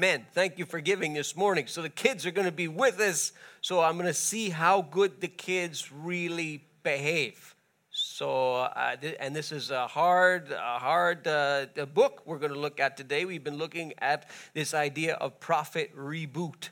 [0.00, 1.66] Men, thank you for giving this morning.
[1.66, 3.32] So the kids are going to be with us.
[3.60, 7.54] So I'm going to see how good the kids really behave.
[7.90, 12.58] So, uh, th- and this is a hard, a hard uh, book we're going to
[12.58, 13.26] look at today.
[13.26, 16.70] We've been looking at this idea of prophet reboot.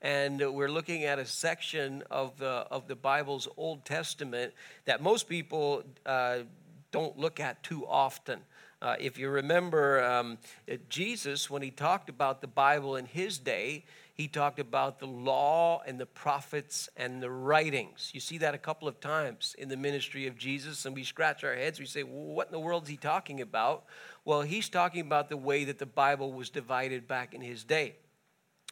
[0.00, 4.54] And we're looking at a section of the, of the Bible's Old Testament
[4.86, 6.38] that most people uh,
[6.92, 8.40] don't look at too often.
[8.82, 10.38] Uh, if you remember, um,
[10.88, 13.84] Jesus, when he talked about the Bible in his day,
[14.14, 18.10] he talked about the law and the prophets and the writings.
[18.14, 21.44] You see that a couple of times in the ministry of Jesus, and we scratch
[21.44, 21.78] our heads.
[21.78, 23.84] We say, well, What in the world is he talking about?
[24.24, 27.96] Well, he's talking about the way that the Bible was divided back in his day.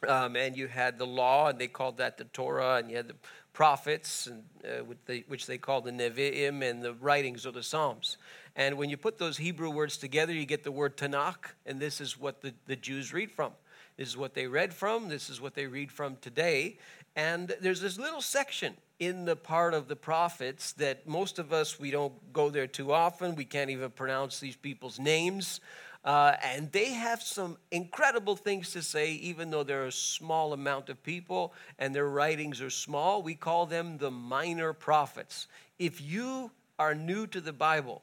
[0.07, 3.09] Um, and you had the law, and they called that the Torah, and you had
[3.09, 3.15] the
[3.51, 8.17] prophets, and, uh, the, which they called the Nevi'im, and the writings or the Psalms.
[8.59, 12.01] And when you put those Hebrew words together, you get the word Tanakh, and this
[12.01, 13.53] is what the, the Jews read from.
[13.95, 16.77] This is what they read from, this is what they read from today.
[17.15, 21.79] And there's this little section in the part of the prophets that most of us,
[21.79, 23.35] we don't go there too often.
[23.35, 25.61] We can't even pronounce these people's names.
[26.03, 30.89] Uh, and they have some incredible things to say, even though they're a small amount
[30.89, 33.23] of people and their writings are small.
[33.23, 35.47] We call them the minor prophets.
[35.77, 38.01] If you are new to the Bible,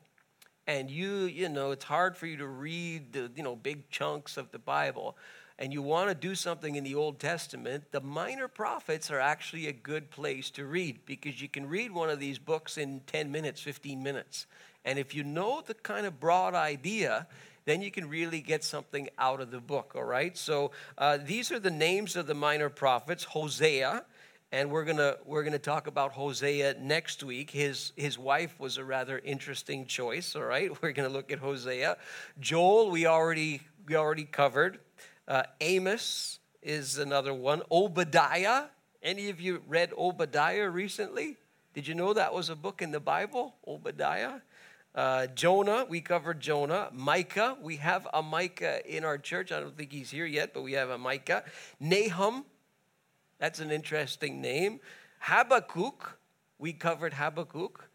[0.67, 4.37] and you, you know, it's hard for you to read the, you know, big chunks
[4.37, 5.17] of the Bible,
[5.59, 9.69] and you want to do something in the Old Testament, the minor prophets are actually
[9.69, 13.33] a good place to read because you can read one of these books in 10
[13.33, 14.47] minutes, 15 minutes.
[14.85, 17.27] And if you know the kind of broad idea,
[17.65, 20.37] then you can really get something out of the book, all right?
[20.37, 24.05] So uh, these are the names of the minor prophets Hosea,
[24.57, 27.51] and we're gonna we're gonna talk about Hosea next week.
[27.51, 30.35] His his wife was a rather interesting choice.
[30.35, 31.99] All right, we're gonna look at Hosea.
[32.41, 34.79] Joel, we already we already covered.
[35.29, 37.61] Uh, Amos is another one.
[37.71, 38.69] Obadiah.
[39.03, 41.37] Any of you read Obadiah recently?
[41.75, 43.57] Did you know that was a book in the Bible?
[43.69, 44.41] Obadiah.
[44.95, 46.89] Uh, Jonah, we covered Jonah.
[46.95, 49.53] Micah, we have a Micah in our church.
[49.53, 51.45] I don't think he's here yet, but we have a Micah.
[51.79, 52.47] Nahum,
[53.39, 54.81] that's an interesting name.
[55.21, 56.19] Habakkuk,
[56.59, 57.91] we covered Habakkuk.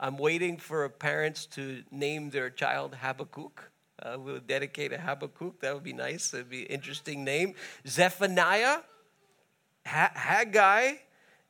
[0.00, 3.70] I'm waiting for parents to name their child Habakkuk.
[4.02, 5.60] Uh, we'll dedicate a Habakkuk.
[5.60, 6.30] That would be nice.
[6.30, 7.54] That'd be an interesting name.
[7.86, 8.78] Zephaniah,
[9.86, 10.92] ha- Haggai,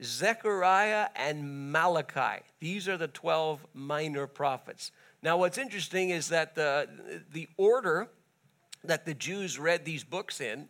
[0.03, 2.43] Zechariah, and Malachi.
[2.61, 4.93] These are the 12 minor prophets.
[5.23, 6.89] Now, what's interesting is that the,
[7.33, 8.09] the order
[8.85, 10.69] that the Jews read these books in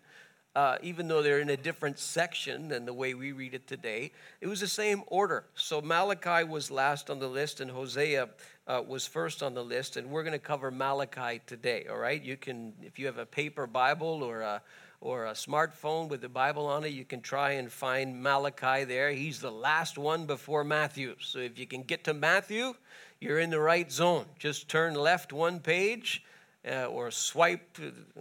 [0.56, 4.10] uh, even though they're in a different section than the way we read it today,
[4.40, 5.44] it was the same order.
[5.54, 8.30] So Malachi was last on the list, and Hosea
[8.66, 11.84] uh, was first on the list, and we're going to cover Malachi today.
[11.90, 14.62] All right, you can, if you have a paper Bible or a
[15.02, 19.10] or a smartphone with the Bible on it, you can try and find Malachi there.
[19.10, 21.16] He's the last one before Matthew.
[21.20, 22.72] So if you can get to Matthew,
[23.20, 24.24] you're in the right zone.
[24.38, 26.24] Just turn left one page,
[26.66, 27.78] uh, or swipe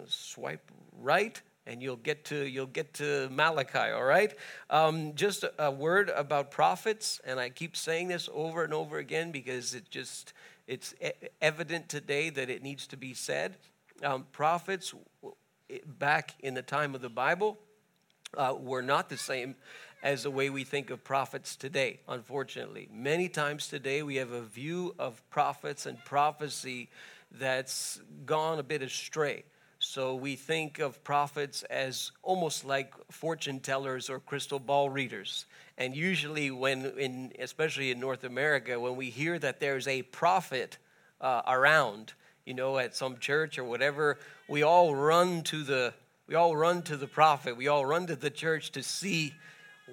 [0.09, 0.69] swipe
[0.99, 3.91] right and you'll get to you'll get to Malachi.
[3.91, 4.33] All right.
[4.69, 9.31] Um, just a, word about prophets, and I keep saying this over and over again
[9.31, 10.33] because it just
[10.67, 10.93] it's
[11.41, 13.57] evident today that it needs to be said.
[14.03, 14.93] Um, prophets
[15.85, 17.57] back in the time of the Bible
[18.37, 19.55] uh, were not the same
[20.03, 21.99] as the way we think of prophets today.
[22.07, 26.89] Unfortunately, many times today we have a view of prophets and prophecy
[27.31, 29.43] that's gone a bit astray.
[29.87, 35.45] So we think of prophets as almost like fortune tellers or crystal ball readers.
[35.77, 40.79] And usually, when, in, especially in North America, when we hear that there's a prophet
[41.21, 42.13] uh, around,
[42.45, 44.17] you know, at some church or whatever,
[44.49, 45.93] we all run to the
[46.27, 47.55] we all run to the prophet.
[47.55, 49.33] We all run to the church to see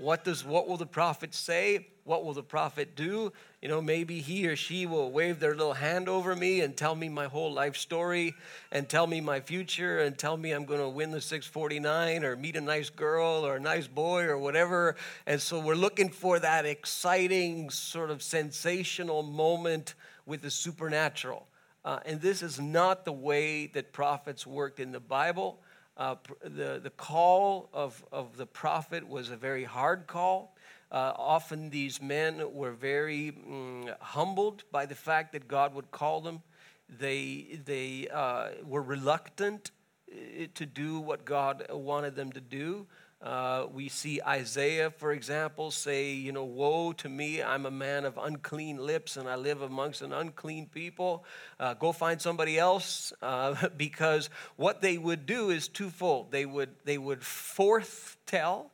[0.00, 3.32] what does what will the prophet say what will the prophet do?
[3.60, 6.94] You know maybe he or she will wave their little hand over me and tell
[6.94, 8.34] me my whole life story
[8.72, 12.34] and tell me my future and tell me i'm going to win the 649 or
[12.34, 14.96] meet a nice girl or a nice boy or whatever.
[15.26, 19.94] And so we're looking for that exciting sort of sensational moment
[20.26, 21.46] with the supernatural.
[21.84, 25.60] Uh, and this is not the way that prophets worked in the bible.
[25.96, 30.51] Uh, the, the call of, of the prophet was a very hard call.
[30.92, 36.20] Uh, often these men were very mm, humbled by the fact that God would call
[36.20, 36.42] them.
[36.86, 39.70] They, they uh, were reluctant
[40.12, 42.86] uh, to do what God wanted them to do.
[43.22, 48.04] Uh, we see Isaiah, for example, say, you know, woe to me, I'm a man
[48.04, 51.24] of unclean lips and I live amongst an unclean people.
[51.58, 56.32] Uh, go find somebody else, uh, because what they would do is twofold.
[56.32, 58.71] They would, they would forth tell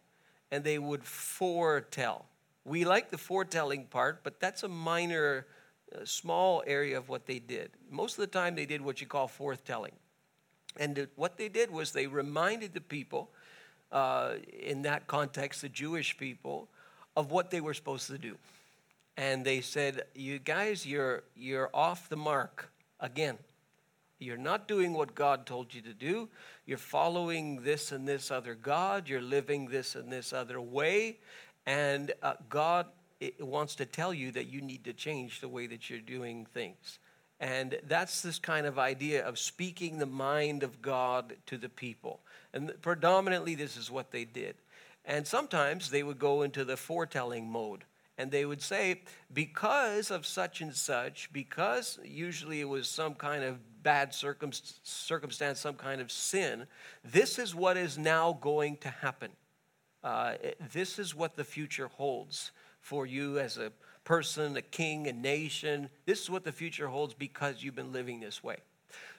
[0.51, 2.27] and they would foretell.
[2.65, 5.47] We like the foretelling part, but that's a minor,
[5.95, 7.71] uh, small area of what they did.
[7.91, 9.93] Most of the time, they did what you call forthtelling.
[10.77, 13.31] And what they did was they reminded the people
[13.91, 16.69] uh, in that context, the Jewish people,
[17.17, 18.37] of what they were supposed to do.
[19.17, 23.39] And they said, You guys, you're, you're off the mark again.
[24.19, 26.29] You're not doing what God told you to do.
[26.67, 29.09] You're following this and this other God.
[29.09, 31.19] You're living this and this other way.
[31.67, 32.87] And uh, God
[33.41, 36.99] wants to tell you that you need to change the way that you're doing things.
[37.41, 42.21] And that's this kind of idea of speaking the mind of God to the people.
[42.53, 44.57] And predominantly, this is what they did.
[45.05, 47.85] And sometimes they would go into the foretelling mode.
[48.17, 53.45] And they would say, because of such and such, because usually it was some kind
[53.45, 56.67] of bad circumstance, some kind of sin,
[57.05, 59.31] this is what is now going to happen.
[60.03, 60.35] Uh,
[60.73, 63.73] this is what the future holds for you as a
[64.05, 65.91] person, a king, a nation.
[66.07, 68.57] This is what the future holds because you've been living this way.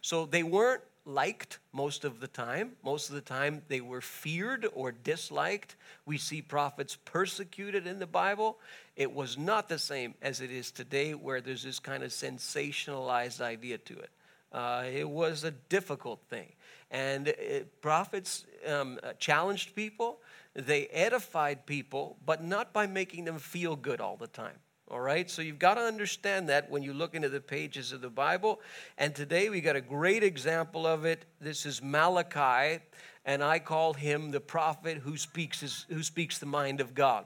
[0.01, 2.73] So they weren't liked most of the time.
[2.83, 5.75] Most of the time, they were feared or disliked.
[6.05, 8.57] We see prophets persecuted in the Bible.
[8.95, 13.41] It was not the same as it is today, where there's this kind of sensationalized
[13.41, 14.09] idea to it.
[14.51, 16.53] Uh, it was a difficult thing.
[16.91, 20.21] And it, prophets um, challenged people,
[20.55, 24.55] they edified people, but not by making them feel good all the time.
[24.91, 28.01] All right, so you've got to understand that when you look into the pages of
[28.01, 28.59] the Bible.
[28.97, 31.25] And today we got a great example of it.
[31.39, 32.81] This is Malachi,
[33.23, 37.25] and I call him the prophet who speaks, his, who speaks the mind of God.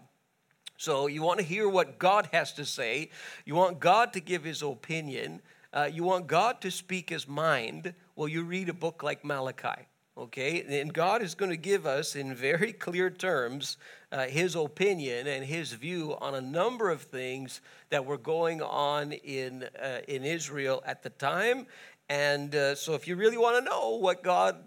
[0.75, 3.09] So you want to hear what God has to say,
[3.45, 5.41] you want God to give his opinion,
[5.73, 7.93] uh, you want God to speak his mind.
[8.15, 9.87] Well, you read a book like Malachi.
[10.15, 13.77] Okay, and God is going to give us in very clear terms
[14.11, 19.13] uh, his opinion and his view on a number of things that were going on
[19.13, 21.65] in, uh, in Israel at the time.
[22.09, 24.57] And uh, so, if you really want to know what God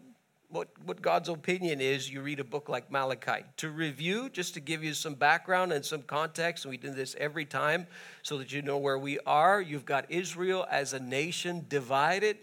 [0.49, 3.45] what, what God's opinion is, you read a book like Malachi.
[3.59, 7.17] To review, just to give you some background and some context, and we do this
[7.19, 7.87] every time
[8.23, 9.61] so that you know where we are.
[9.61, 12.39] You've got Israel as a nation divided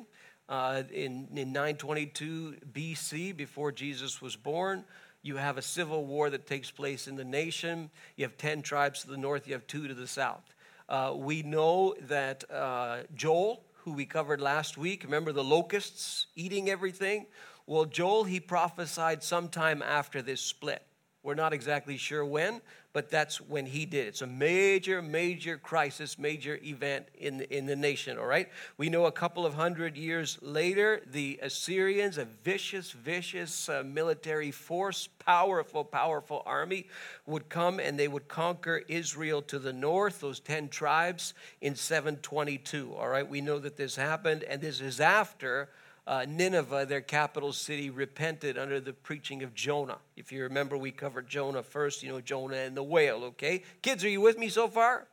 [0.49, 4.83] uh, in, in 922 BC, before Jesus was born.
[5.21, 7.89] You have a civil war that takes place in the nation.
[8.17, 10.43] You have 10 tribes to the north, you have two to the south.
[10.89, 16.69] Uh, we know that uh, Joel, who we covered last week, remember the locusts eating
[16.69, 17.25] everything?
[17.65, 20.83] Well, Joel, he prophesied sometime after this split.
[21.23, 22.59] We're not exactly sure when,
[22.91, 24.07] but that's when he did.
[24.07, 28.49] It's a major, major crisis, major event in the, in the nation, all right?
[28.77, 34.51] We know a couple of hundred years later, the Assyrians, a vicious, vicious uh, military
[34.51, 36.87] force, powerful, powerful army,
[37.25, 42.93] would come and they would conquer Israel to the north, those 10 tribes, in 722,
[42.95, 43.27] all right?
[43.27, 45.69] We know that this happened, and this is after
[46.05, 49.97] uh, Nineveh, their capital city, repented under the preaching of Jonah.
[50.17, 53.63] If you remember, we covered Jonah first, you know, Jonah and the whale, okay?
[53.81, 55.07] Kids, are you with me so far?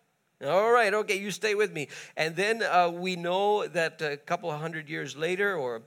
[0.45, 1.89] All right, okay, you stay with me.
[2.17, 5.83] And then uh, we know that a couple hundred years later, or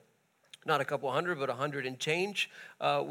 [0.66, 2.50] not a couple hundred, but a hundred and change.
[2.80, 3.04] Uh,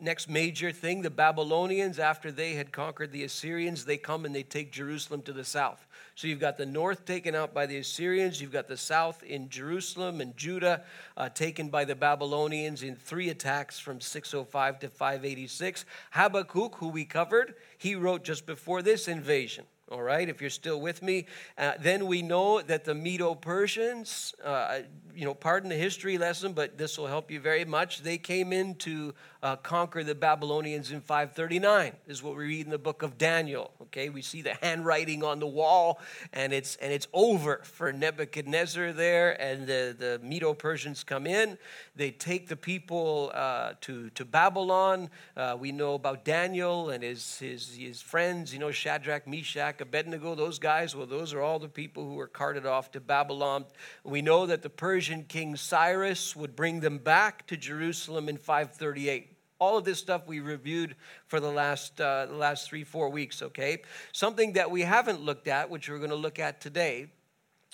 [0.00, 4.42] next major thing the Babylonians, after they had conquered the Assyrians, they come and they
[4.42, 5.86] take Jerusalem to the south.
[6.14, 9.48] So you've got the north taken out by the Assyrians, you've got the south in
[9.48, 10.82] Jerusalem and Judah
[11.16, 15.84] uh, taken by the Babylonians in three attacks from 605 to 586.
[16.10, 19.64] Habakkuk, who we covered, he wrote just before this invasion.
[19.90, 21.24] All right, if you're still with me,
[21.56, 24.80] uh, then we know that the Medo Persians, uh,
[25.14, 28.02] you know, pardon the history lesson, but this will help you very much.
[28.02, 31.92] They came in to uh, conquer the Babylonians in 539.
[32.06, 33.72] Is what we read in the book of Daniel.
[33.82, 36.00] Okay, we see the handwriting on the wall,
[36.32, 41.56] and it's and it's over for Nebuchadnezzar there, and the, the Medo Persians come in.
[41.94, 45.08] They take the people uh, to to Babylon.
[45.36, 48.52] Uh, we know about Daniel and his his his friends.
[48.52, 50.34] You know, Shadrach, Meshach, Abednego.
[50.34, 50.96] Those guys.
[50.96, 53.66] Well, those are all the people who were carted off to Babylon.
[54.02, 59.27] We know that the Persian king Cyrus would bring them back to Jerusalem in 538.
[59.58, 60.94] All of this stuff we reviewed
[61.26, 63.82] for the last, uh, the last three, four weeks, okay?
[64.12, 67.08] Something that we haven't looked at, which we're going to look at today,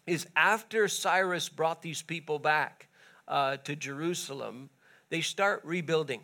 [0.06, 2.88] is after Cyrus brought these people back
[3.28, 4.70] uh, to Jerusalem,
[5.10, 6.20] they start rebuilding.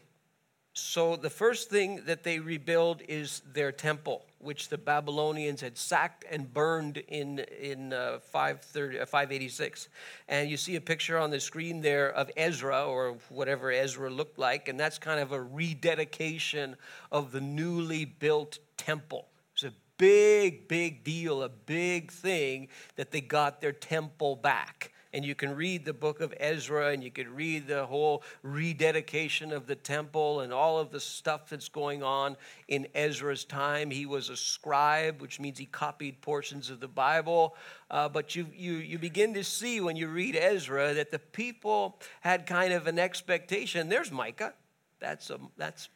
[0.73, 6.25] So the first thing that they rebuild is their temple, which the Babylonians had sacked
[6.31, 9.89] and burned in, in uh, 530, uh, 586.
[10.29, 14.39] And you see a picture on the screen there of Ezra, or whatever Ezra looked
[14.39, 16.77] like, and that's kind of a rededication
[17.11, 19.27] of the newly built temple.
[19.55, 25.25] It's a big, big deal, a big thing that they got their temple back and
[25.25, 29.67] you can read the book of Ezra and you can read the whole rededication of
[29.67, 32.37] the temple and all of the stuff that's going on
[32.69, 33.91] in Ezra's time.
[33.91, 37.57] He was a scribe, which means he copied portions of the Bible.
[37.91, 41.99] Uh, but you, you, you begin to see when you read Ezra that the people
[42.21, 43.89] had kind of an expectation.
[43.89, 44.55] There's Micah.
[45.01, 45.89] That's, a, that's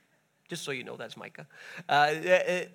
[0.48, 1.46] just so you know, that's Micah.
[1.88, 2.14] Uh,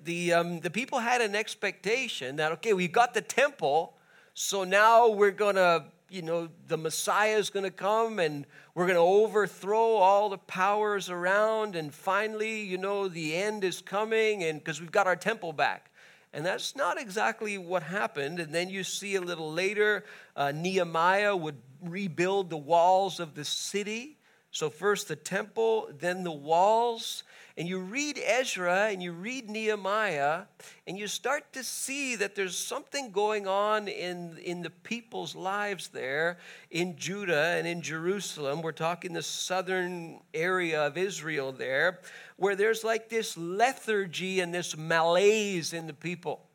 [0.04, 3.96] the, um, the people had an expectation that, okay, we've got the temple,
[4.34, 8.86] so now we're going to you know, the Messiah is going to come and we're
[8.86, 11.76] going to overthrow all the powers around.
[11.76, 15.92] And finally, you know, the end is coming and because we've got our temple back.
[16.34, 18.40] And that's not exactly what happened.
[18.40, 23.46] And then you see a little later, uh, Nehemiah would rebuild the walls of the
[23.46, 24.18] city.
[24.52, 27.24] So, first the temple, then the walls.
[27.60, 30.44] And you read Ezra and you read Nehemiah,
[30.88, 35.90] and you start to see that there's something going on in, in the people's lives
[35.90, 36.38] there
[36.72, 38.62] in Judah and in Jerusalem.
[38.62, 42.00] We're talking the southern area of Israel there,
[42.38, 46.46] where there's like this lethargy and this malaise in the people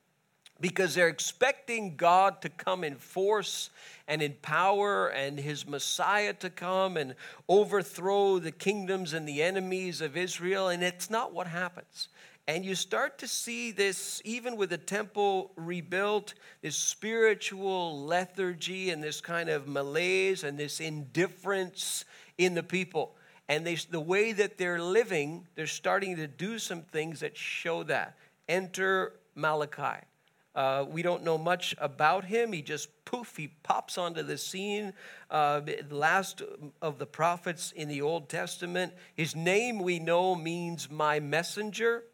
[0.59, 3.69] because they're expecting God to come in force
[4.07, 7.15] and in power and his Messiah to come and
[7.49, 10.69] overthrow the kingdoms and the enemies of Israel.
[10.69, 12.09] And it's not what happens.
[12.47, 19.03] And you start to see this, even with the temple rebuilt, this spiritual lethargy and
[19.03, 22.05] this kind of malaise and this indifference
[22.37, 23.17] in the people.
[23.49, 27.83] And they, the way that they're living, they're starting to do some things that show
[27.85, 28.17] that.
[28.47, 30.05] Enter Malachi.
[30.55, 32.53] Uh, we don't know much about him.
[32.53, 34.93] He just poof, he pops onto the scene.
[35.31, 36.43] Uh, last
[36.81, 38.93] of the prophets in the Old Testament.
[39.15, 42.05] His name we know means my messenger.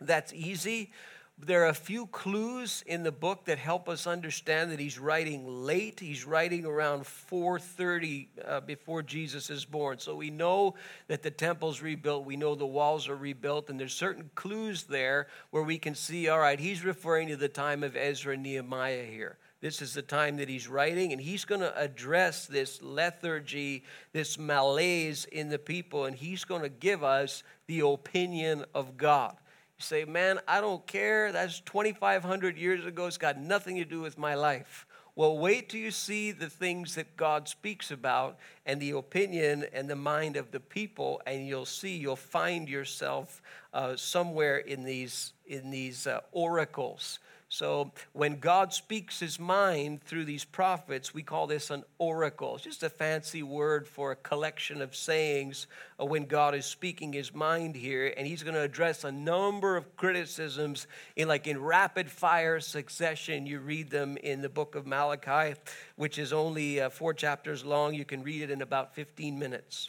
[0.00, 0.92] That's easy.
[1.40, 5.46] There are a few clues in the book that help us understand that he's writing
[5.46, 6.00] late.
[6.00, 10.00] He's writing around 430 uh, before Jesus is born.
[10.00, 10.74] So we know
[11.06, 12.24] that the temple's rebuilt.
[12.24, 13.70] We know the walls are rebuilt.
[13.70, 17.48] And there's certain clues there where we can see, all right, he's referring to the
[17.48, 19.38] time of Ezra and Nehemiah here.
[19.60, 24.38] This is the time that he's writing, and he's going to address this lethargy, this
[24.38, 29.36] malaise in the people, and he's going to give us the opinion of God.
[29.78, 31.30] You say, man, I don't care.
[31.30, 33.06] That's 2,500 years ago.
[33.06, 34.88] It's got nothing to do with my life.
[35.14, 39.88] Well, wait till you see the things that God speaks about and the opinion and
[39.88, 43.40] the mind of the people, and you'll see, you'll find yourself
[43.72, 50.26] uh, somewhere in these, in these uh, oracles so when God speaks his mind through
[50.26, 52.56] these prophets, we call this an oracle.
[52.56, 57.34] It's just a fancy word for a collection of sayings when God is speaking his
[57.34, 58.12] mind here.
[58.14, 60.86] And he's going to address a number of criticisms
[61.16, 63.46] in like in rapid fire succession.
[63.46, 65.58] You read them in the book of Malachi,
[65.96, 67.94] which is only uh, four chapters long.
[67.94, 69.88] You can read it in about 15 minutes.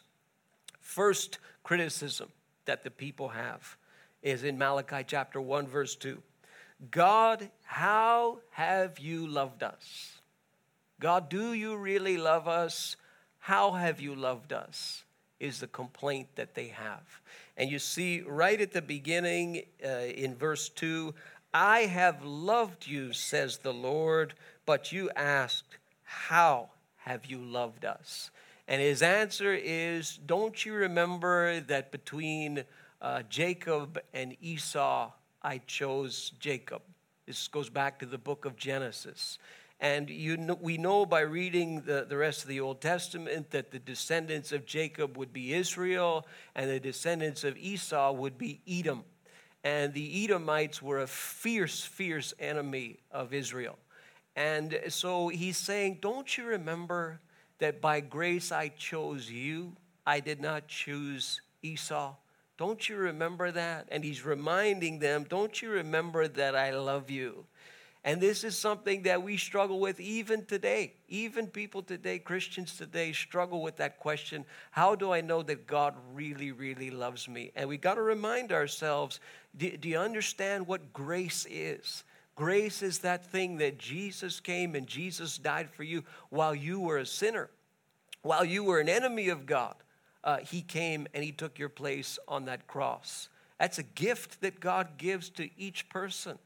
[0.79, 2.29] First criticism
[2.63, 3.75] that the people have
[4.21, 6.21] is in Malachi chapter 1, verse 2.
[6.91, 10.19] God, how have you loved us?
[11.00, 12.95] God, do you really love us?
[13.39, 15.03] How have you loved us?
[15.39, 17.21] Is the complaint that they have.
[17.55, 21.13] And you see right at the beginning uh, in verse 2
[21.53, 28.29] I have loved you, says the Lord, but you asked, How have you loved us?
[28.67, 32.65] And his answer is, Don't you remember that between
[33.01, 36.81] uh, Jacob and Esau, I chose Jacob.
[37.25, 39.38] This goes back to the book of Genesis.
[39.79, 43.72] And you know, we know by reading the, the rest of the Old Testament that
[43.72, 49.03] the descendants of Jacob would be Israel, and the descendants of Esau would be Edom.
[49.63, 53.77] And the Edomites were a fierce, fierce enemy of Israel.
[54.36, 57.19] And so he's saying, Don't you remember
[57.60, 59.75] that by grace I chose you?
[60.05, 62.15] I did not choose Esau.
[62.59, 63.87] Don't you remember that?
[63.89, 67.45] And he's reminding them, Don't you remember that I love you?
[68.03, 70.95] And this is something that we struggle with even today.
[71.07, 75.95] Even people today, Christians today, struggle with that question How do I know that God
[76.13, 77.53] really, really loves me?
[77.55, 79.21] And we got to remind ourselves
[79.55, 82.03] do, do you understand what grace is?
[82.35, 86.97] Grace is that thing that Jesus came and Jesus died for you while you were
[86.97, 87.49] a sinner,
[88.21, 89.75] while you were an enemy of God
[90.23, 93.29] uh, he came and he took your place on that cross.
[93.59, 96.38] That's a gift that God gives to each person.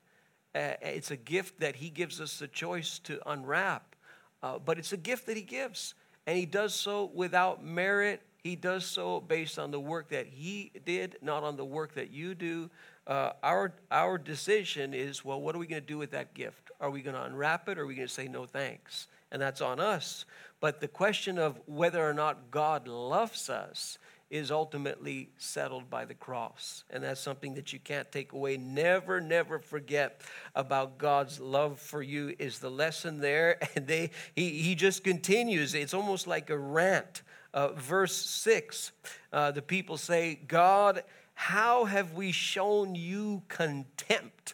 [0.56, 3.96] Uh, it's a gift that he gives us the choice to unwrap,
[4.42, 5.96] uh, but it's a gift that he gives.
[6.26, 8.22] And he does so without merit.
[8.44, 12.12] He does so based on the work that he did, not on the work that
[12.12, 12.70] you do.
[13.06, 16.72] Uh, our, our decision is well, what are we going to do with that gift?
[16.80, 19.08] Are we going to unwrap it or are we going to say no thanks?
[19.32, 20.26] And that's on us.
[20.60, 23.98] But the question of whether or not God loves us
[24.30, 26.84] is ultimately settled by the cross.
[26.90, 28.58] And that's something that you can't take away.
[28.58, 30.22] Never, never forget
[30.56, 33.60] about God's love for you is the lesson there.
[33.76, 35.76] And they he, he just continues.
[35.76, 37.22] It's almost like a rant.
[37.54, 38.92] Uh, verse 6,
[39.32, 44.54] uh, the people say, God, how have we shown you contempt?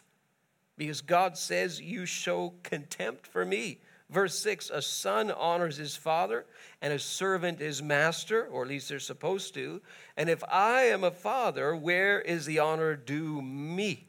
[0.76, 3.80] Because God says, You show contempt for me.
[4.08, 6.46] Verse 6 A son honors his father,
[6.82, 9.80] and a servant his master, or at least they're supposed to.
[10.16, 14.08] And if I am a father, where is the honor due me?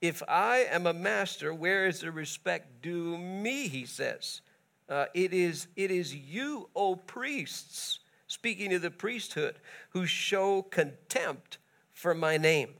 [0.00, 3.68] If I am a master, where is the respect due me?
[3.68, 4.40] He says.
[4.88, 9.54] Uh, it, is, it is you, O priests, speaking to the priesthood,
[9.90, 11.58] who show contempt
[12.02, 12.74] for my name.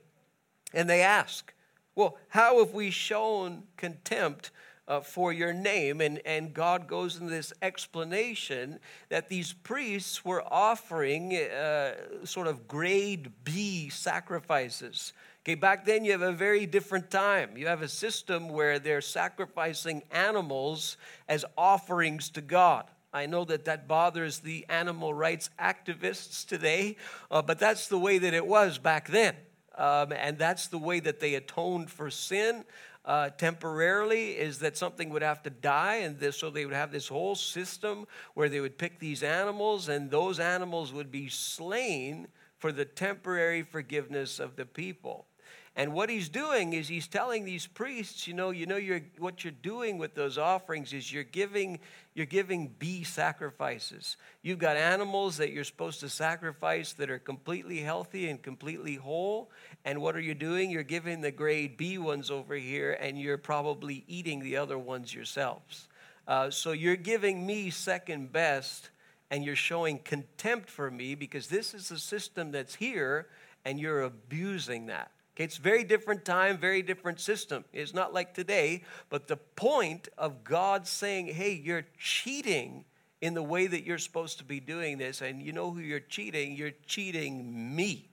[0.74, 1.54] And they ask,
[1.94, 4.50] Well, how have we shown contempt
[4.88, 6.00] uh, for your name.
[6.00, 12.66] And, and God goes into this explanation that these priests were offering uh, sort of
[12.66, 15.12] grade B sacrifices.
[15.42, 17.56] Okay, back then you have a very different time.
[17.56, 20.96] You have a system where they're sacrificing animals
[21.28, 22.84] as offerings to God.
[23.12, 26.96] I know that that bothers the animal rights activists today,
[27.30, 29.36] uh, but that's the way that it was back then.
[29.76, 32.64] Um, and that's the way that they atoned for sin
[33.04, 36.92] uh, temporarily is that something would have to die, and this, so they would have
[36.92, 42.28] this whole system where they would pick these animals, and those animals would be slain
[42.58, 45.26] for the temporary forgiveness of the people.
[45.74, 49.42] And what he's doing is he's telling these priests, you know, you know, you're, what
[49.42, 51.80] you're doing with those offerings is you're giving,
[52.14, 54.18] you're giving B sacrifices.
[54.42, 59.50] You've got animals that you're supposed to sacrifice that are completely healthy and completely whole.
[59.86, 60.70] And what are you doing?
[60.70, 65.14] You're giving the grade B ones over here, and you're probably eating the other ones
[65.14, 65.88] yourselves.
[66.28, 68.90] Uh, so you're giving me second best,
[69.30, 73.26] and you're showing contempt for me because this is the system that's here,
[73.64, 75.10] and you're abusing that.
[75.42, 77.64] Okay, it's very different time, very different system.
[77.72, 82.84] It's not like today, but the point of God saying, hey, you're cheating
[83.20, 85.98] in the way that you're supposed to be doing this, and you know who you're
[85.98, 86.54] cheating?
[86.54, 88.08] You're cheating me.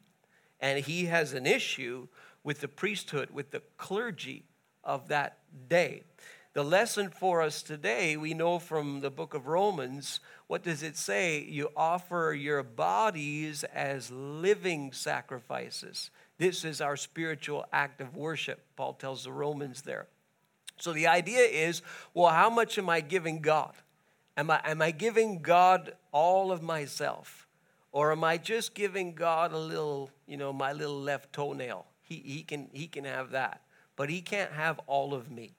[0.59, 2.07] And he has an issue
[2.43, 4.45] with the priesthood, with the clergy
[4.83, 5.37] of that
[5.67, 6.05] day.
[6.53, 10.97] The lesson for us today, we know from the book of Romans, what does it
[10.97, 11.43] say?
[11.43, 16.09] You offer your bodies as living sacrifices.
[16.39, 20.07] This is our spiritual act of worship, Paul tells the Romans there.
[20.77, 21.81] So the idea is
[22.13, 23.73] well, how much am I giving God?
[24.37, 27.45] Am I, am I giving God all of myself?
[27.91, 31.85] Or am I just giving God a little, you know, my little left toenail?
[32.01, 33.61] He, he, can, he can have that,
[33.97, 35.51] but he can't have all of me.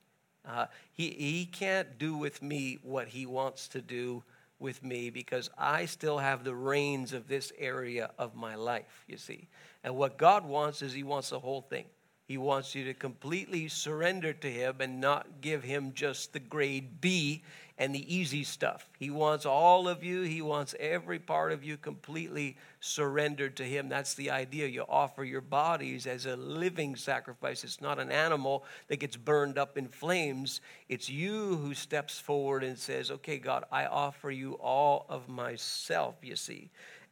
[0.48, 4.22] Uh, he, he can't do with me what he wants to do
[4.58, 9.16] with me because I still have the reins of this area of my life, you
[9.16, 9.48] see.
[9.82, 11.86] And what God wants is He wants the whole thing.
[12.30, 17.00] He wants you to completely surrender to Him and not give Him just the grade
[17.00, 17.42] B
[17.76, 18.88] and the easy stuff.
[18.98, 23.88] He wants all of you, He wants every part of you completely surrendered to Him.
[23.88, 24.68] That's the idea.
[24.68, 27.64] You offer your bodies as a living sacrifice.
[27.64, 30.60] It's not an animal that gets burned up in flames.
[30.88, 36.14] It's you who steps forward and says, Okay, God, I offer you all of myself,
[36.22, 36.70] you see.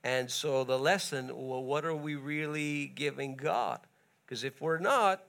[0.08, 3.80] And so the lesson well, what are we really giving God?
[4.24, 5.22] Because if we're not,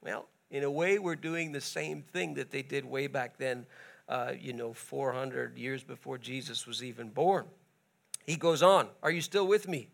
[0.00, 3.66] well, in a way, we're doing the same thing that they did way back then,
[4.08, 7.46] uh, you know, 400 years before Jesus was even born.
[8.24, 9.88] He goes on, Are you still with me?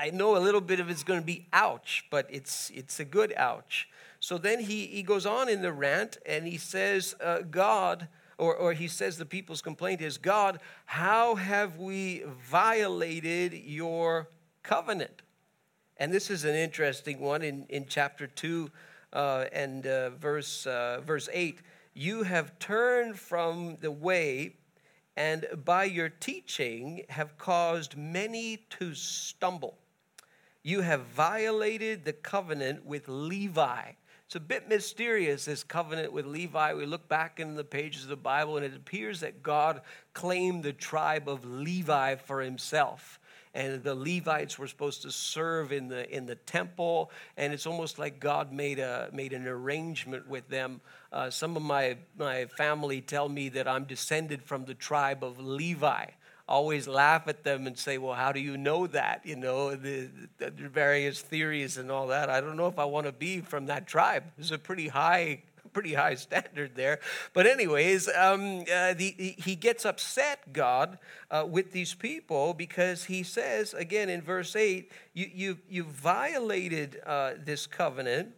[0.00, 3.04] I know a little bit of it's going to be ouch, but it's, it's a
[3.04, 3.88] good ouch.
[4.20, 8.06] So then he, he goes on in the rant and he says, uh, God,
[8.38, 14.28] or, or he says the people's complaint is, God, how have we violated your
[14.62, 15.22] covenant?
[15.96, 18.70] And this is an interesting one in, in chapter 2
[19.12, 21.60] uh, and uh, verse, uh, verse 8.
[21.94, 24.56] You have turned from the way,
[25.16, 29.78] and by your teaching have caused many to stumble.
[30.64, 33.92] You have violated the covenant with Levi
[34.34, 36.74] it's a bit mysterious, this covenant with Levi.
[36.74, 39.80] We look back in the pages of the Bible, and it appears that God
[40.12, 43.20] claimed the tribe of Levi for himself.
[43.54, 48.00] and the Levites were supposed to serve in the in the temple, and it's almost
[48.00, 50.80] like God made a made an arrangement with them.
[51.12, 55.38] Uh, some of my my family tell me that I'm descended from the tribe of
[55.38, 56.06] Levi
[56.48, 59.22] always laugh at them and say, Well, how do you know that?
[59.24, 62.30] You know, the, the various theories and all that.
[62.30, 64.24] I don't know if I want to be from that tribe.
[64.38, 65.42] It's a pretty high
[65.74, 67.00] pretty high standard there.
[67.34, 70.98] But, anyways, um, uh, the, he gets upset, God,
[71.30, 77.00] uh, with these people because he says, again in verse 8, you, you, you violated
[77.04, 78.28] uh, this covenant.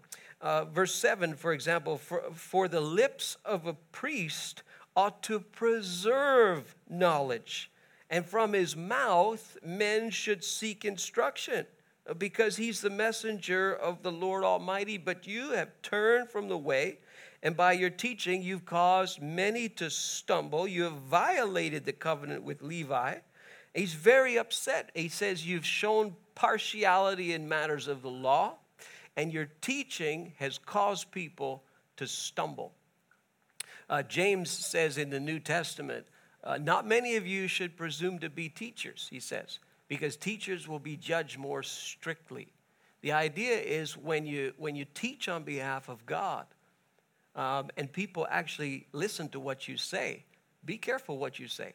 [0.41, 4.63] Uh, verse 7, for example, for, for the lips of a priest
[4.97, 7.71] ought to preserve knowledge
[8.11, 11.67] and from his mouth men should seek instruction
[12.09, 14.97] uh, because he's the messenger of the Lord Almighty.
[14.99, 16.99] But you have turned from the way,
[17.43, 20.69] and by your teaching you've caused many to stumble.
[20.69, 23.17] You have violated the covenant with Levi.
[23.75, 24.91] He's very upset.
[24.95, 28.55] He says, You've shown partiality in matters of the law,
[29.17, 31.65] and your teaching has caused people
[31.97, 32.73] to stumble.
[33.89, 36.07] Uh, James says in the New Testament,
[36.47, 40.79] uh, not many of you should presume to be teachers, he says, because teachers will
[40.79, 42.47] be judged more strictly.
[43.03, 46.47] The idea is when you, when you teach on behalf of God
[47.35, 50.23] um, and people actually listen to what you say,
[50.65, 51.75] be careful what you say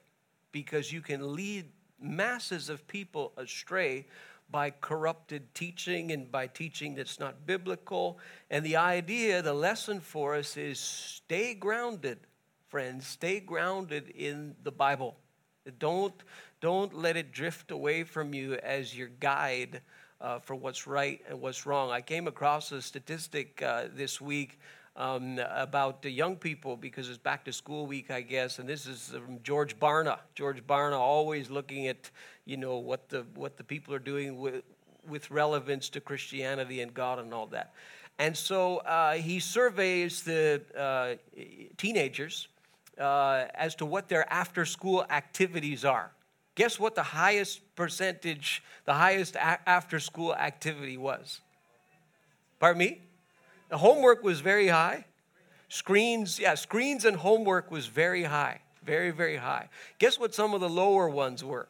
[0.54, 1.66] because you can lead
[2.00, 4.06] masses of people astray
[4.50, 8.20] by corrupted teaching and by teaching that's not biblical.
[8.50, 12.20] And the idea, the lesson for us is stay grounded
[12.72, 15.18] friends, stay grounded in the Bible.
[15.78, 16.14] Don't,
[16.62, 19.82] don't let it drift away from you as your guide
[20.22, 21.92] uh, for what's right and what's wrong.
[21.92, 24.58] I came across a statistic uh, this week
[24.96, 28.86] um, about the young people because it's back to school week, I guess, and this
[28.86, 30.20] is from George Barna.
[30.34, 32.10] George Barna always looking at,
[32.46, 34.64] you know, what the what the people are doing with
[35.06, 37.74] with relevance to Christianity and God and all that.
[38.18, 41.16] And so uh, he surveys the uh,
[41.78, 42.48] teenagers
[43.00, 46.12] uh, as to what their after school activities are.
[46.56, 51.40] Guess what the highest percentage, the highest a- after school activity was?
[52.60, 53.02] Pardon me?
[53.70, 55.06] The homework was very high.
[55.70, 58.60] Screens, yeah, screens and homework was very high.
[58.84, 59.70] Very, very high.
[60.00, 61.68] Guess what some of the lower ones were?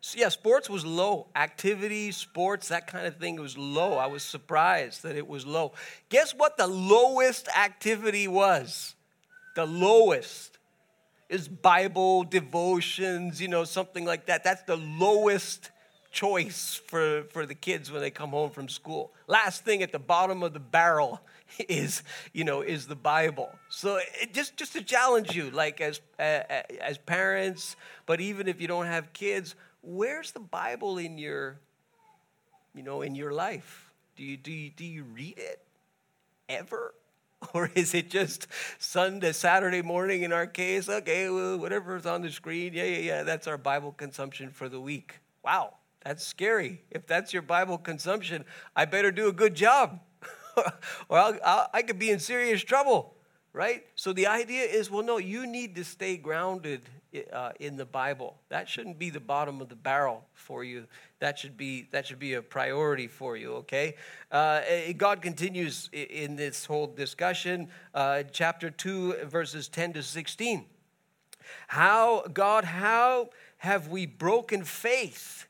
[0.00, 1.26] So yeah, sports was low.
[1.34, 3.94] Activity, sports, that kind of thing was low.
[3.94, 5.72] I was surprised that it was low.
[6.08, 8.94] Guess what the lowest activity was?
[9.56, 10.58] The lowest
[11.28, 14.44] is Bible, devotions, you know, something like that.
[14.44, 15.70] That's the lowest
[16.10, 19.12] choice for, for the kids when they come home from school.
[19.26, 21.20] Last thing at the bottom of the barrel
[21.68, 23.50] is, you know, is the Bible.
[23.68, 24.00] So
[24.32, 26.42] just just to challenge you, like as uh,
[26.80, 29.54] as parents, but even if you don't have kids,
[29.88, 31.58] where's the Bible in your,
[32.74, 33.90] you know, in your life?
[34.16, 35.62] Do you, do you, do you read it
[36.48, 36.94] ever?
[37.54, 38.48] Or is it just
[38.80, 40.88] Sunday, Saturday morning in our case?
[40.88, 44.80] Okay, well, whatever's on the screen, yeah, yeah, yeah, that's our Bible consumption for the
[44.80, 45.20] week.
[45.44, 45.74] Wow,
[46.04, 46.82] that's scary.
[46.90, 50.00] If that's your Bible consumption, I better do a good job,
[51.08, 53.14] or I'll, I'll, I could be in serious trouble,
[53.52, 53.86] right?
[53.94, 56.82] So the idea is well, no, you need to stay grounded
[57.32, 58.36] uh, in the Bible.
[58.48, 60.86] That shouldn't be the bottom of the barrel for you.
[61.20, 63.54] That should be that should be a priority for you.
[63.54, 63.96] Okay.
[64.30, 70.66] Uh, eh, God continues in this whole discussion, uh, chapter two, verses ten to sixteen.
[71.68, 75.46] How God, how have we broken faith?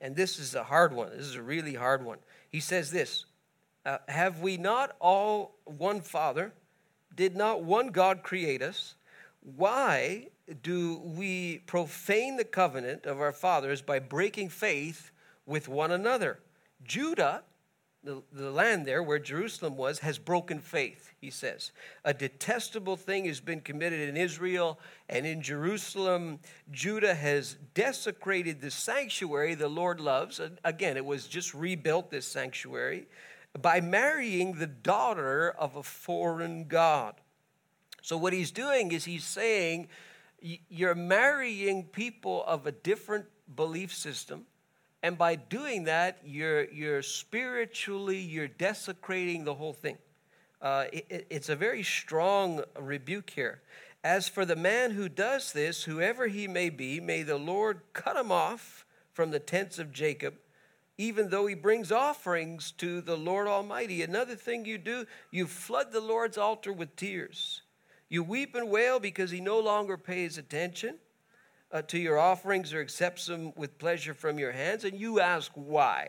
[0.00, 1.10] And this is a hard one.
[1.10, 2.18] This is a really hard one.
[2.50, 3.26] He says this:
[3.84, 6.52] uh, Have we not all one Father?
[7.14, 8.94] Did not one God create us?
[9.40, 10.28] Why
[10.62, 15.10] do we profane the covenant of our fathers by breaking faith
[15.46, 16.38] with one another?
[16.84, 17.42] Judah,
[18.04, 21.72] the, the land there where Jerusalem was, has broken faith, he says.
[22.04, 26.38] A detestable thing has been committed in Israel and in Jerusalem.
[26.70, 30.40] Judah has desecrated the sanctuary the Lord loves.
[30.64, 33.08] Again, it was just rebuilt, this sanctuary,
[33.60, 37.14] by marrying the daughter of a foreign God.
[38.00, 39.88] So, what he's doing is he's saying,
[40.40, 44.46] you're marrying people of a different belief system
[45.02, 49.98] and by doing that you're, you're spiritually you're desecrating the whole thing.
[50.60, 53.62] Uh, it, it's a very strong rebuke here.
[54.02, 58.16] As for the man who does this whoever he may be may the lord cut
[58.16, 60.34] him off from the tents of jacob
[60.96, 64.02] even though he brings offerings to the lord almighty.
[64.02, 67.62] Another thing you do you flood the lord's altar with tears
[68.08, 70.98] you weep and wail because he no longer pays attention.
[71.70, 75.50] uh, to your offerings or accepts them with pleasure from your hands, and you ask
[75.54, 76.08] why.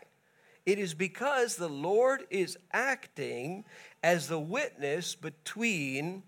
[0.66, 3.66] It is because the Lord is acting
[4.04, 6.24] as the witness between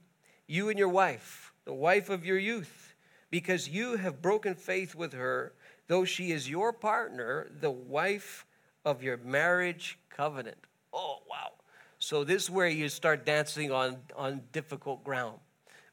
[0.48, 2.96] you and your wife, the wife of your youth,
[3.30, 5.54] because you have broken faith with her,
[5.88, 8.46] though she is your partner, the wife
[8.84, 10.58] of your marriage covenant.
[10.92, 11.52] Oh, wow.
[12.00, 15.38] So this is where you start dancing on, on difficult ground.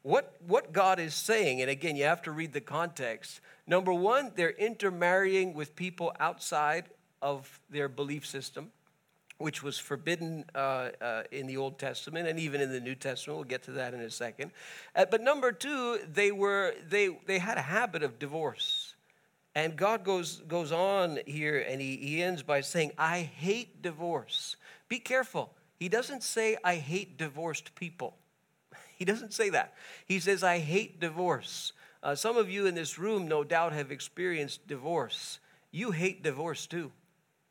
[0.01, 3.41] What, what God is saying, and again, you have to read the context.
[3.67, 6.85] Number one, they're intermarrying with people outside
[7.21, 8.71] of their belief system,
[9.39, 13.37] which was forbidden uh, uh, in the Old Testament and even in the New Testament.
[13.37, 14.51] We'll get to that in a second.
[14.95, 18.95] Uh, but number two, they, were, they, they had a habit of divorce.
[19.55, 24.55] And God goes, goes on here and he, he ends by saying, I hate divorce.
[24.87, 25.53] Be careful.
[25.77, 28.15] He doesn't say, I hate divorced people.
[28.99, 29.73] He doesn't say that.
[30.05, 31.71] He says, I hate divorce.
[32.03, 35.39] Uh, some of you in this room, no doubt, have experienced divorce.
[35.71, 36.91] You hate divorce too.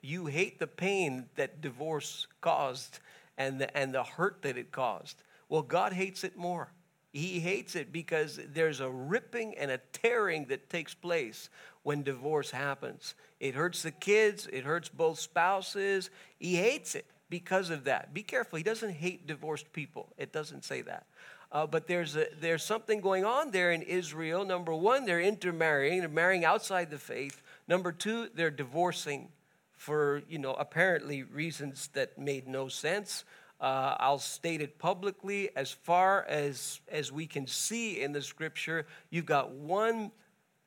[0.03, 3.01] You hate the pain that divorce caused
[3.39, 5.23] and the, and the hurt that it caused.
[5.49, 6.71] Well, God hates it more.
[7.13, 11.49] He hates it because there's a ripping and a tearing that takes place
[11.83, 13.15] when divorce happens.
[13.41, 16.11] It hurts the kids, it hurts both spouses.
[16.39, 18.13] He hates it because of that.
[18.13, 18.59] Be careful.
[18.59, 21.07] He doesn't hate divorced people, it doesn't say that.
[21.51, 24.45] Uh, but there's, a, there's something going on there in Israel.
[24.45, 27.41] Number one, they're intermarrying, they're marrying outside the faith.
[27.67, 29.29] Number two, they're divorcing
[29.77, 33.25] for, you know, apparently reasons that made no sense.
[33.61, 35.51] Uh, I'll state it publicly.
[35.57, 40.11] As far as, as we can see in the scripture, you've got one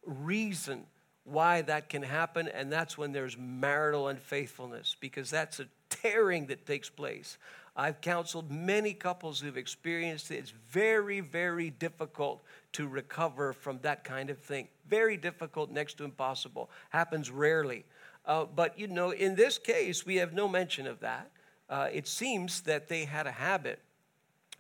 [0.06, 0.86] reason
[1.24, 6.66] why that can happen, and that's when there's marital unfaithfulness, because that's a tearing that
[6.66, 7.38] takes place.
[7.82, 10.36] I've counseled many couples who've experienced it.
[10.36, 14.68] It's very, very difficult to recover from that kind of thing.
[14.88, 16.70] Very difficult, next to impossible.
[16.92, 17.86] Happens rarely.
[18.24, 21.32] Uh, but you know, in this case, we have no mention of that.
[21.72, 23.80] Uh, it seems that they had a habit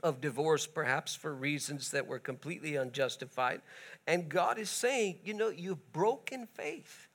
[0.01, 3.61] of divorce, perhaps for reasons that were completely unjustified.
[4.07, 7.07] And God is saying, you know, you've broken faith.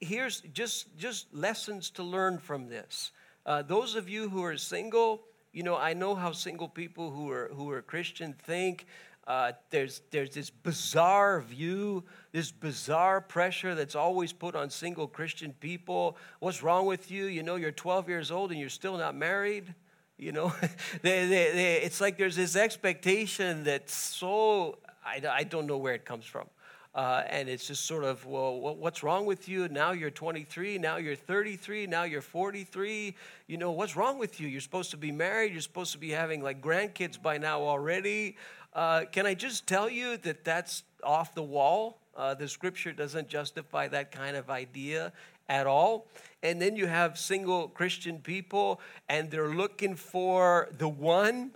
[0.00, 3.12] Here's just, just lessons to learn from this.
[3.44, 5.20] Uh, those of you who are single,
[5.54, 8.86] you know, I know how single people who are, who are Christian think.
[9.26, 15.52] Uh, there's, there's this bizarre view, this bizarre pressure that's always put on single Christian
[15.60, 16.18] people.
[16.40, 17.26] What's wrong with you?
[17.26, 19.72] You know, you're 12 years old and you're still not married.
[20.18, 20.52] You know,
[21.02, 25.94] they, they, they, it's like there's this expectation that's so, I, I don't know where
[25.94, 26.48] it comes from.
[26.94, 29.68] Uh, and it's just sort of, well, what's wrong with you?
[29.68, 33.16] Now you're 23, now you're 33, now you're 43.
[33.48, 34.46] You know, what's wrong with you?
[34.46, 38.36] You're supposed to be married, you're supposed to be having like grandkids by now already.
[38.72, 41.98] Uh, can I just tell you that that's off the wall?
[42.16, 45.12] Uh, the scripture doesn't justify that kind of idea
[45.48, 46.06] at all.
[46.42, 51.52] And then you have single Christian people, and they're looking for the one.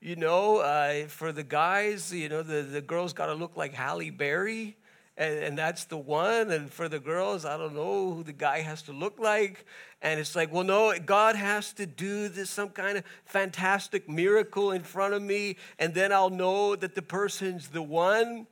[0.00, 3.74] You know, uh, for the guys, you know, the, the girls got to look like
[3.74, 4.76] Halle Berry
[5.18, 6.50] and, and that's the one.
[6.50, 9.66] And for the girls, I don't know who the guy has to look like.
[10.00, 14.70] And it's like, well, no, God has to do this some kind of fantastic miracle
[14.70, 18.46] in front of me, and then I'll know that the person's the one.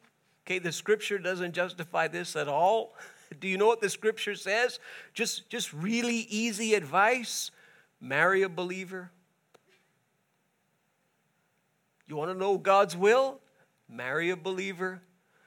[0.44, 2.94] Okay, the scripture doesn't justify this at all.
[3.40, 4.78] Do you know what the scripture says?
[5.14, 7.50] Just, just really easy advice
[8.00, 9.10] marry a believer.
[12.06, 13.40] You want to know God's will?
[13.88, 15.02] Marry a believer.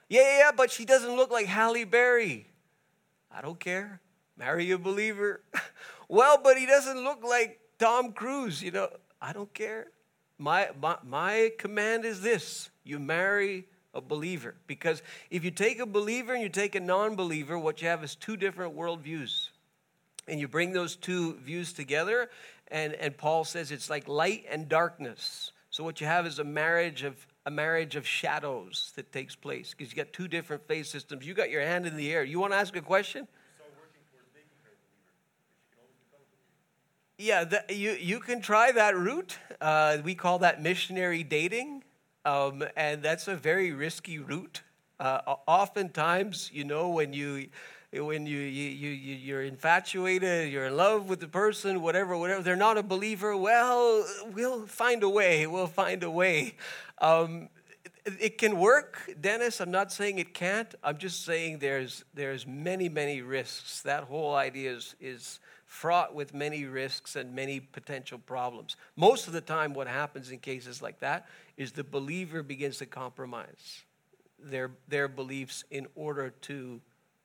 [0.08, 2.48] Yeah, yeah, but she doesn't look like Halle Berry.
[3.30, 4.00] I don't care.
[4.36, 5.42] Marry a believer.
[6.08, 8.62] well, but he doesn't look like Tom Cruise.
[8.62, 8.88] You know,
[9.20, 9.88] I don't care.
[10.38, 14.54] My, my, my command is this you marry a believer.
[14.66, 18.04] Because if you take a believer and you take a non believer, what you have
[18.04, 19.48] is two different worldviews.
[20.28, 22.30] And you bring those two views together,
[22.68, 25.50] and, and Paul says it's like light and darkness.
[25.70, 29.74] So what you have is a marriage of a marriage of shadows that takes place
[29.76, 31.26] because you got two different faith systems.
[31.26, 32.22] You got your hand in the air.
[32.22, 33.26] You want to ask a question?
[37.18, 39.38] Yeah, the, you, you can try that route.
[39.60, 41.84] Uh, we call that missionary dating,
[42.24, 44.62] um, and that's a very risky route.
[44.98, 47.48] Uh, oftentimes, you know, when you
[47.92, 52.54] when you, you, you, you're infatuated, you're in love with the person, whatever, whatever, they're
[52.54, 55.46] not a believer, well, we'll find a way.
[55.46, 56.54] We'll find a way.
[56.98, 57.48] Um,
[58.04, 59.60] it, it can work, Dennis.
[59.60, 60.72] I'm not saying it can't.
[60.84, 63.82] I'm just saying there's, there's many, many risks.
[63.82, 68.76] That whole idea is, is fraught with many risks and many potential problems.
[68.94, 71.26] Most of the time, what happens in cases like that
[71.56, 73.82] is the believer begins to compromise
[74.38, 76.80] their, their beliefs in order to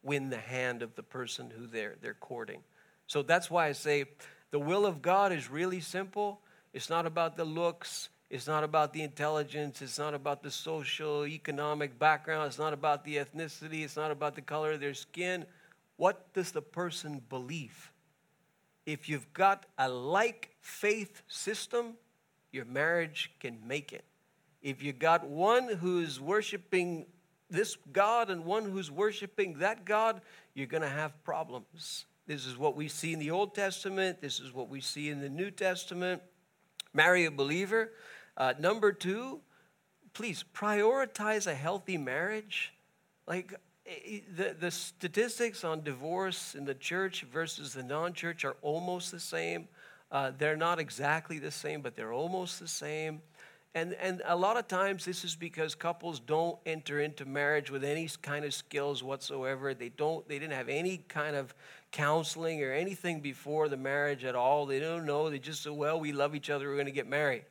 [0.05, 2.61] win the hand of the person who they're, they're courting.
[3.07, 4.05] So that's why I say
[4.51, 6.39] the will of God is really simple.
[6.73, 11.25] It's not about the looks, it's not about the intelligence, it's not about the social,
[11.25, 15.45] economic background, it's not about the ethnicity, it's not about the color of their skin.
[15.97, 17.91] What does the person believe?
[18.85, 21.93] If you've got a like faith system,
[22.51, 24.05] your marriage can make it.
[24.61, 27.05] If you got one who's worshiping
[27.49, 30.21] this God and one who's worshiping that God,
[30.53, 32.05] you're going to have problems.
[32.27, 34.21] This is what we see in the Old Testament.
[34.21, 36.21] This is what we see in the New Testament.
[36.93, 37.91] Marry a believer.
[38.35, 39.41] Uh, number two,
[40.13, 42.73] please prioritize a healthy marriage.
[43.27, 43.53] Like
[44.35, 49.19] the, the statistics on divorce in the church versus the non church are almost the
[49.19, 49.67] same.
[50.11, 53.21] Uh, they're not exactly the same, but they're almost the same.
[53.75, 57.83] And, and a lot of times this is because couples don't enter into marriage with
[57.83, 59.73] any kind of skills whatsoever.
[59.73, 61.53] They don't they didn't have any kind of
[61.91, 64.65] counseling or anything before the marriage at all.
[64.65, 65.29] They don't know.
[65.29, 67.43] They just say, well, we love each other, we're gonna get married.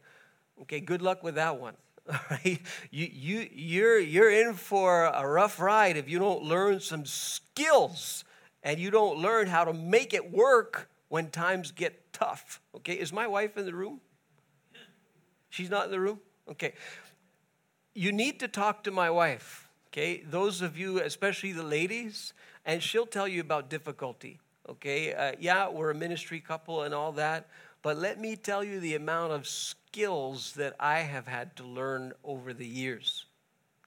[0.63, 1.75] Okay, good luck with that one.
[2.09, 2.61] All right?
[2.91, 8.25] You, you, you're, you're in for a rough ride if you don't learn some skills
[8.63, 12.61] and you don't learn how to make it work when times get tough.
[12.77, 14.01] Okay, is my wife in the room?
[15.55, 16.19] She's not in the room?
[16.51, 16.73] Okay.
[17.95, 20.21] You need to talk to my wife, okay?
[20.29, 22.33] Those of you, especially the ladies,
[22.67, 25.15] and she'll tell you about difficulty, okay?
[25.15, 27.47] Uh, yeah, we're a ministry couple and all that,
[27.83, 32.15] but let me tell you the amount of skills that I have had to learn
[32.25, 33.27] over the years.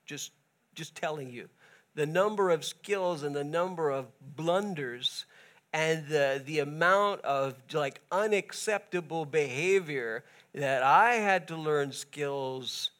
[0.06, 0.32] Just,
[0.74, 1.50] just telling you.
[1.94, 5.26] The number of skills and the number of blunders
[5.74, 10.24] and the, the amount of like unacceptable behavior
[10.58, 12.90] that I had to learn skills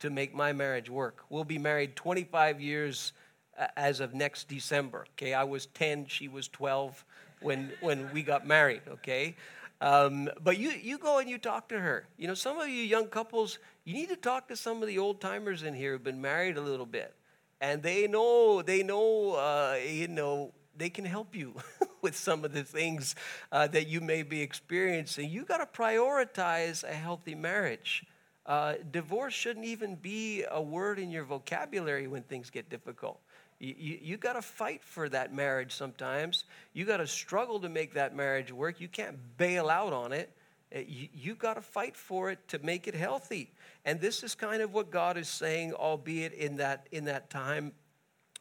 [0.00, 1.24] to make my marriage work.
[1.30, 3.12] We'll be married 25 years
[3.58, 5.06] uh, as of next December.
[5.16, 7.04] Okay, I was 10, she was 12
[7.40, 8.82] when when we got married.
[8.88, 9.36] Okay,
[9.80, 12.06] um, but you you go and you talk to her.
[12.18, 14.98] You know, some of you young couples, you need to talk to some of the
[14.98, 17.14] old timers in here who've been married a little bit,
[17.60, 21.54] and they know they know uh, you know they can help you
[22.02, 23.14] with some of the things
[23.52, 25.30] uh, that you may be experiencing.
[25.30, 28.04] You got to prioritize a healthy marriage.
[28.44, 33.20] Uh, divorce shouldn't even be a word in your vocabulary when things get difficult.
[33.60, 36.44] You, you, you got to fight for that marriage sometimes.
[36.72, 38.80] You got to struggle to make that marriage work.
[38.80, 40.30] You can't bail out on it.
[40.74, 43.52] Uh, you, you got to fight for it to make it healthy.
[43.84, 47.72] And this is kind of what God is saying, albeit in that, in that time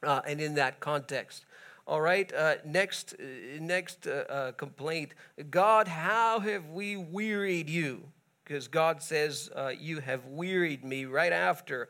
[0.02, 1.46] uh, and in that context.
[1.88, 3.24] All right, uh, next, uh,
[3.60, 5.14] next uh, uh, complaint.
[5.50, 8.04] God, how have we wearied you?
[8.44, 11.90] Because God says, uh, You have wearied me right after.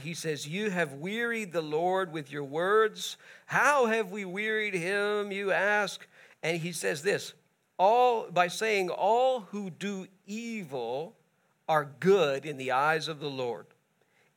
[0.00, 3.16] He says, You have wearied the Lord with your words.
[3.46, 6.06] How have we wearied him, you ask?
[6.42, 7.34] And he says this
[7.78, 11.16] all by saying, All who do evil
[11.68, 13.66] are good in the eyes of the Lord,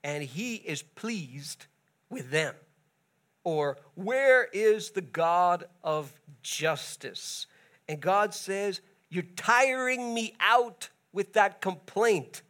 [0.03, 1.65] and he is pleased
[2.09, 2.55] with them.
[3.45, 7.45] Or, where is the God of justice?
[7.87, 12.41] And God says, You're tiring me out with that complaint.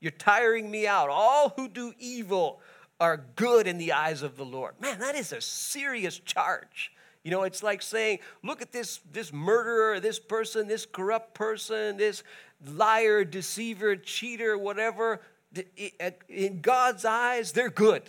[0.00, 1.10] You're tiring me out.
[1.10, 2.60] All who do evil
[2.98, 4.74] are good in the eyes of the Lord.
[4.80, 6.92] Man, that is a serious charge.
[7.24, 11.98] You know, it's like saying, look at this, this murderer, this person, this corrupt person,
[11.98, 12.22] this
[12.64, 15.20] liar, deceiver, cheater, whatever.
[16.28, 18.08] In God's eyes, they're good.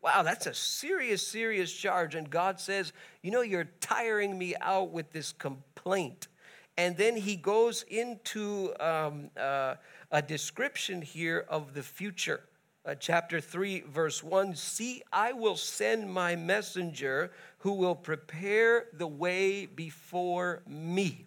[0.00, 2.14] Wow, that's a serious, serious charge.
[2.14, 6.28] And God says, You know, you're tiring me out with this complaint.
[6.76, 9.74] And then he goes into um, uh,
[10.12, 12.42] a description here of the future.
[12.86, 19.08] Uh, chapter 3, verse 1 See, I will send my messenger who will prepare the
[19.08, 21.26] way before me.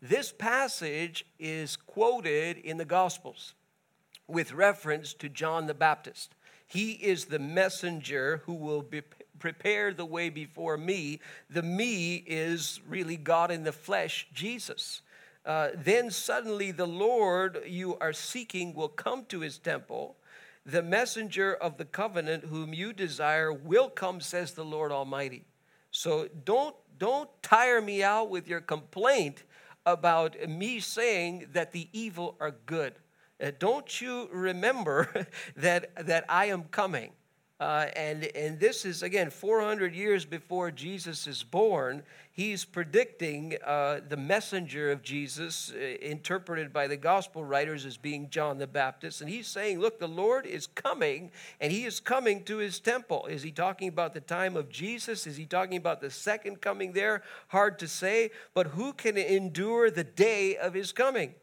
[0.00, 3.54] This passage is quoted in the Gospels
[4.26, 6.34] with reference to John the Baptist.
[6.70, 9.02] He is the messenger who will be,
[9.40, 11.18] prepare the way before me.
[11.48, 15.02] The me is really God in the flesh, Jesus.
[15.44, 20.16] Uh, then suddenly the Lord you are seeking will come to his temple.
[20.64, 25.46] The messenger of the covenant whom you desire will come, says the Lord Almighty.
[25.90, 29.42] So don't, don't tire me out with your complaint
[29.84, 32.94] about me saying that the evil are good.
[33.40, 35.26] Uh, don't you remember
[35.56, 37.12] that, that I am coming?
[37.60, 42.02] Uh, and, and this is, again, 400 years before Jesus is born.
[42.32, 48.30] He's predicting uh, the messenger of Jesus, uh, interpreted by the gospel writers as being
[48.30, 49.20] John the Baptist.
[49.20, 53.26] And he's saying, Look, the Lord is coming, and he is coming to his temple.
[53.26, 55.26] Is he talking about the time of Jesus?
[55.26, 57.22] Is he talking about the second coming there?
[57.48, 58.30] Hard to say.
[58.54, 61.34] But who can endure the day of his coming?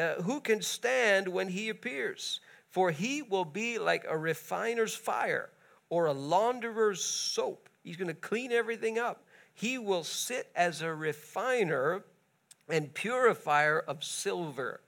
[0.00, 2.40] Uh, who can stand when he appears?
[2.70, 5.50] For he will be like a refiner's fire
[5.90, 7.68] or a launderer's soap.
[7.84, 9.24] He's going to clean everything up.
[9.52, 12.02] He will sit as a refiner
[12.68, 14.80] and purifier of silver.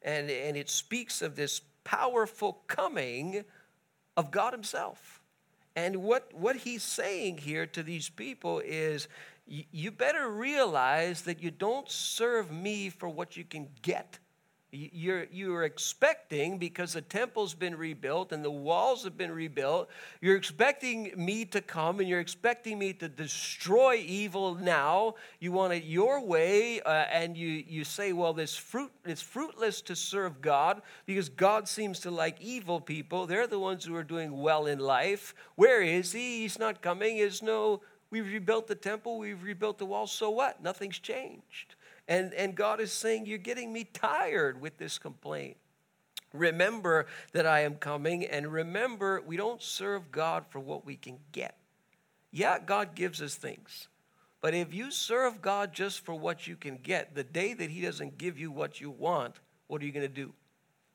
[0.00, 3.44] And, and it speaks of this powerful coming
[4.16, 5.20] of God Himself.
[5.76, 9.08] And what, what he's saying here to these people is
[9.46, 14.20] you better realize that you don't serve me for what you can get
[14.74, 19.88] you're, you're expecting, because the temple's been rebuilt and the walls have been rebuilt,
[20.20, 25.14] you're expecting me to come and you're expecting me to destroy evil now.
[25.38, 29.80] You want it your way, uh, and you, you say, well, this fruit, it's fruitless
[29.82, 33.26] to serve God because God seems to like evil people.
[33.26, 35.34] They're the ones who are doing well in life.
[35.54, 36.40] Where is He?
[36.40, 37.18] He's not coming.
[37.18, 40.62] There's no, we've rebuilt the temple, we've rebuilt the wall, so what?
[40.62, 41.76] Nothing's changed.
[42.06, 45.56] And, and God is saying, You're getting me tired with this complaint.
[46.32, 51.18] Remember that I am coming, and remember, we don't serve God for what we can
[51.30, 51.56] get.
[52.32, 53.86] Yeah, God gives us things.
[54.40, 57.80] But if you serve God just for what you can get, the day that He
[57.80, 59.36] doesn't give you what you want,
[59.68, 60.32] what are you going to do?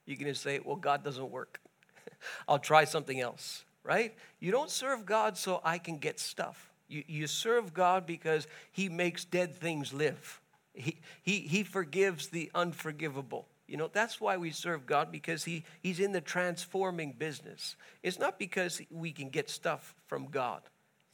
[0.06, 1.62] You're going to say, Well, God doesn't work.
[2.48, 4.14] I'll try something else, right?
[4.40, 6.70] You don't serve God so I can get stuff.
[6.90, 10.42] You, you serve God because He makes dead things live.
[10.74, 13.48] He, he, he forgives the unforgivable.
[13.68, 17.76] You know, that's why we serve God because he, He's in the transforming business.
[18.02, 20.62] It's not because we can get stuff from God.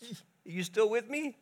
[0.01, 0.07] Are
[0.45, 1.37] you still with me?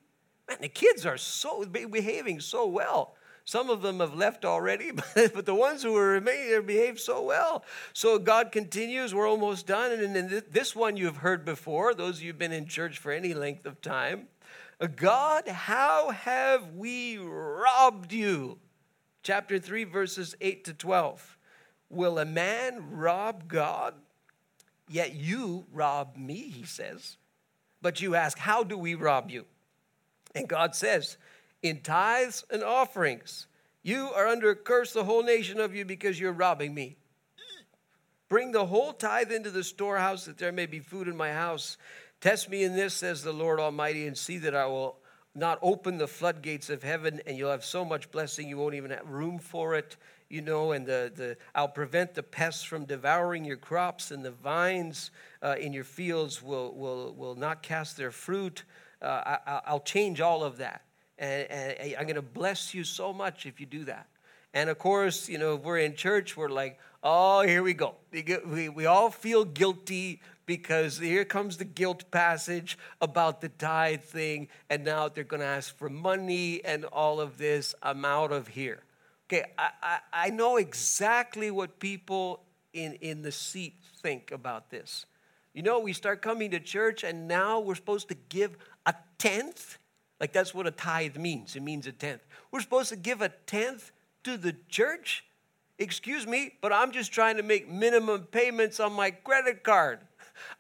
[0.48, 3.16] Man, the kids are so behaving so well.
[3.46, 7.64] Some of them have left already, but the ones who are remaining behave so well.
[7.92, 9.14] So God continues.
[9.14, 9.92] We're almost done.
[9.92, 13.34] And this one you've heard before, those of you who've been in church for any
[13.34, 14.28] length of time.
[14.88, 18.60] God, how have we robbed you?
[19.22, 21.38] Chapter 3, verses 8 to 12.
[21.90, 23.94] Will a man rob God?
[24.90, 27.18] Yet you rob me, he says.
[27.82, 29.46] But you ask, How do we rob you?
[30.36, 31.18] And God says,
[31.62, 33.48] In tithes and offerings.
[33.84, 36.98] You are under a curse, the whole nation of you, because you're robbing me.
[38.30, 41.78] Bring the whole tithe into the storehouse that there may be food in my house.
[42.24, 44.96] Test me in this, says the Lord Almighty, and see that I will
[45.36, 48.92] not open the floodgates of heaven, and you'll have so much blessing you won't even
[48.92, 49.98] have room for it.
[50.30, 54.32] You know, and the, the I'll prevent the pests from devouring your crops, and the
[54.32, 55.12] vines
[55.42, 58.64] uh, in your fields will, will, will not cast their fruit.
[59.02, 60.84] Uh, I, will change all of that.
[61.20, 64.08] And, and I'm going to bless you so much if you do that.
[64.54, 67.96] And of course, you know, if we're in church, we're like, oh, here we go.
[68.12, 74.48] We, we all feel guilty because here comes the guilt passage about the tithe thing,
[74.70, 77.76] and now they're going to ask for money and all of this.
[77.84, 78.84] I'm out of here.
[79.28, 82.44] Okay, I, I, I know exactly what people
[82.74, 85.06] in, in the seat think about this.
[85.54, 89.78] You know, we start coming to church, and now we're supposed to give a tenth.
[90.20, 91.56] Like that's what a tithe means.
[91.56, 92.22] It means a tenth.
[92.52, 93.92] We're supposed to give a tenth
[94.24, 95.24] to the church.
[95.84, 100.00] Excuse me, but I'm just trying to make minimum payments on my credit card.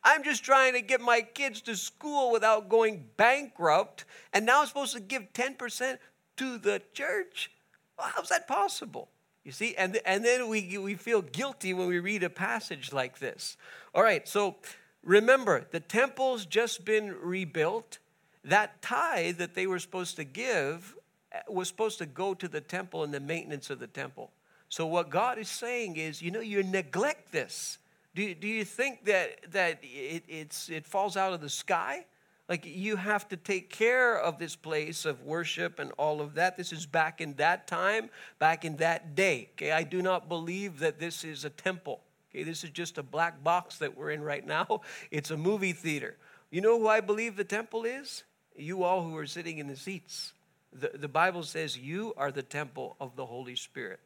[0.03, 4.03] I'm just trying to get my kids to school without going bankrupt,
[4.33, 5.97] and now I'm supposed to give 10%
[6.35, 7.51] to the church?
[7.97, 9.07] Well, how's that possible?
[9.45, 13.19] You see, and, and then we, we feel guilty when we read a passage like
[13.19, 13.55] this.
[13.95, 14.57] All right, so
[15.03, 17.99] remember, the temple's just been rebuilt.
[18.43, 20.95] That tithe that they were supposed to give
[21.31, 24.31] eh, was supposed to go to the temple and the maintenance of the temple.
[24.73, 27.77] So, what God is saying is, you know, you neglect this.
[28.15, 32.05] Do, do you think that, that it, it's, it falls out of the sky?
[32.49, 36.57] Like you have to take care of this place of worship and all of that.
[36.57, 38.09] This is back in that time,
[38.39, 39.51] back in that day.
[39.51, 42.01] Okay, I do not believe that this is a temple.
[42.31, 44.81] Okay, this is just a black box that we're in right now.
[45.11, 46.17] It's a movie theater.
[46.49, 48.23] You know who I believe the temple is?
[48.55, 50.33] You all who are sitting in the seats.
[50.71, 53.99] The, the Bible says you are the temple of the Holy Spirit.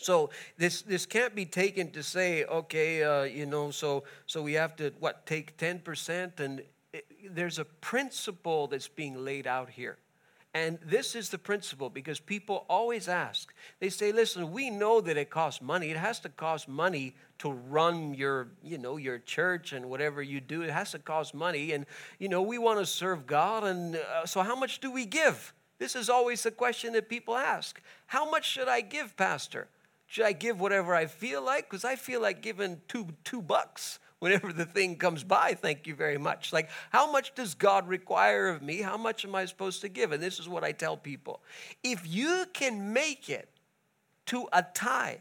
[0.00, 4.54] So this this can't be taken to say, okay, uh, you know, so so we
[4.54, 9.68] have to what take ten percent, and it, there's a principle that's being laid out
[9.68, 9.98] here,
[10.54, 13.52] And this is the principle because people always ask.
[13.78, 15.90] They say, "Listen, we know that it costs money.
[15.90, 20.40] It has to cost money to run your, you know, your church and whatever you
[20.40, 20.62] do.
[20.62, 21.86] It has to cost money, and
[22.18, 23.64] you know, we want to serve God.
[23.64, 25.52] And uh, so, how much do we give?
[25.78, 27.80] This is always the question that people ask.
[28.06, 29.68] How much should I give, Pastor?
[30.10, 31.70] Should I give whatever I feel like?
[31.70, 35.94] Because I feel like giving two two bucks whenever the thing comes by, thank you
[35.94, 36.52] very much.
[36.52, 38.82] Like, how much does God require of me?
[38.82, 40.10] How much am I supposed to give?
[40.10, 41.40] And this is what I tell people
[41.84, 43.50] if you can make it
[44.26, 45.18] to a tithe,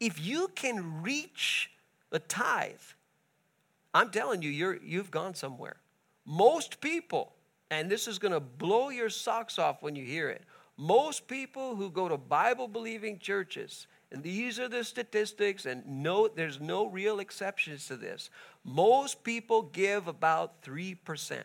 [0.00, 1.70] if you can reach
[2.10, 2.74] the tithe,
[3.94, 5.76] I'm telling you, you're, you've gone somewhere.
[6.26, 7.32] Most people,
[7.70, 10.42] and this is going to blow your socks off when you hear it,
[10.76, 16.28] most people who go to Bible believing churches and these are the statistics, and no,
[16.28, 18.30] there's no real exceptions to this.
[18.64, 21.42] Most people give about 3%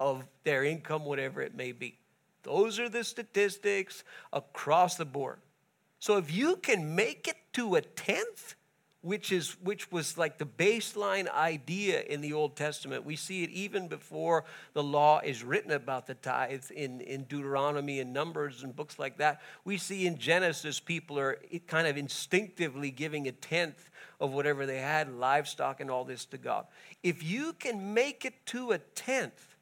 [0.00, 1.98] of their income, whatever it may be.
[2.42, 5.38] Those are the statistics across the board.
[5.98, 8.55] So if you can make it to a tenth,
[9.06, 13.04] which is which was like the baseline idea in the Old Testament.
[13.04, 18.00] We see it even before the law is written about the tithe in, in Deuteronomy
[18.00, 19.40] and Numbers and books like that.
[19.64, 21.38] We see in Genesis people are
[21.68, 26.36] kind of instinctively giving a tenth of whatever they had, livestock and all this to
[26.36, 26.66] God.
[27.04, 29.54] If you can make it to a tenth,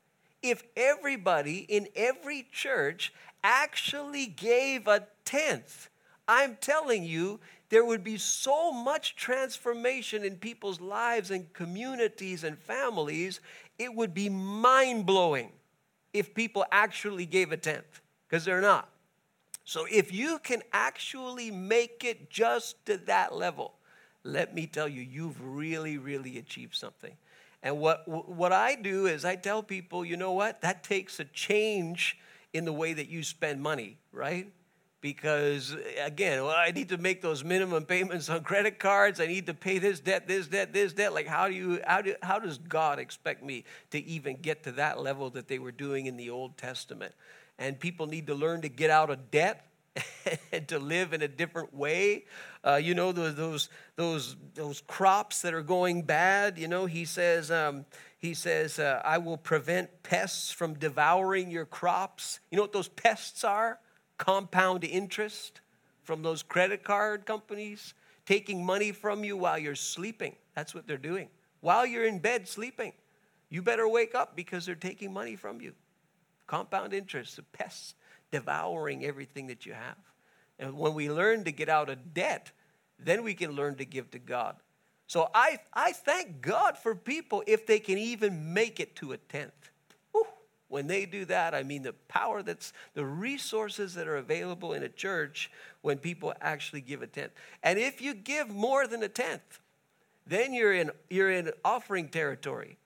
[0.42, 5.90] if everybody in every church actually gave a tenth,
[6.26, 7.40] I'm telling you,
[7.74, 13.40] there would be so much transformation in people's lives and communities and families,
[13.80, 15.50] it would be mind blowing
[16.12, 18.88] if people actually gave a tenth, because they're not.
[19.64, 23.74] So if you can actually make it just to that level,
[24.22, 27.16] let me tell you, you've really, really achieved something.
[27.60, 30.60] And what, what I do is I tell people, you know what?
[30.60, 32.20] That takes a change
[32.52, 34.46] in the way that you spend money, right?
[35.04, 39.20] Because again well, i need to make those minimum payments on credit cards.
[39.20, 41.12] I need to pay this debt this debt this debt.
[41.12, 44.72] Like how do you how, do, how does god expect me to even get to
[44.72, 47.14] that level that they were doing in the old testament?
[47.58, 49.66] And people need to learn to get out of debt
[50.52, 52.24] and to live in a different way.
[52.66, 57.04] Uh, you know those, those those those crops that are going bad you know he
[57.04, 57.84] says um,
[58.16, 62.40] he says uh, i will prevent pests from devouring your crops.
[62.50, 63.80] You know what those pests are
[64.18, 65.60] compound interest
[66.02, 67.94] from those credit card companies,
[68.26, 70.36] taking money from you while you're sleeping.
[70.54, 71.28] That's what they're doing.
[71.60, 72.92] While you're in bed sleeping,
[73.48, 75.72] you better wake up because they're taking money from you.
[76.46, 77.94] Compound interest, the pests
[78.30, 79.96] devouring everything that you have.
[80.58, 82.52] And when we learn to get out of debt,
[82.98, 84.56] then we can learn to give to God.
[85.06, 89.16] So I, I thank God for people if they can even make it to a
[89.16, 89.70] tenth.
[90.74, 94.82] When they do that, I mean the power that's the resources that are available in
[94.82, 95.48] a church
[95.82, 97.30] when people actually give a tenth.
[97.62, 99.60] And if you give more than a tenth,
[100.26, 102.76] then you're in you're in offering territory.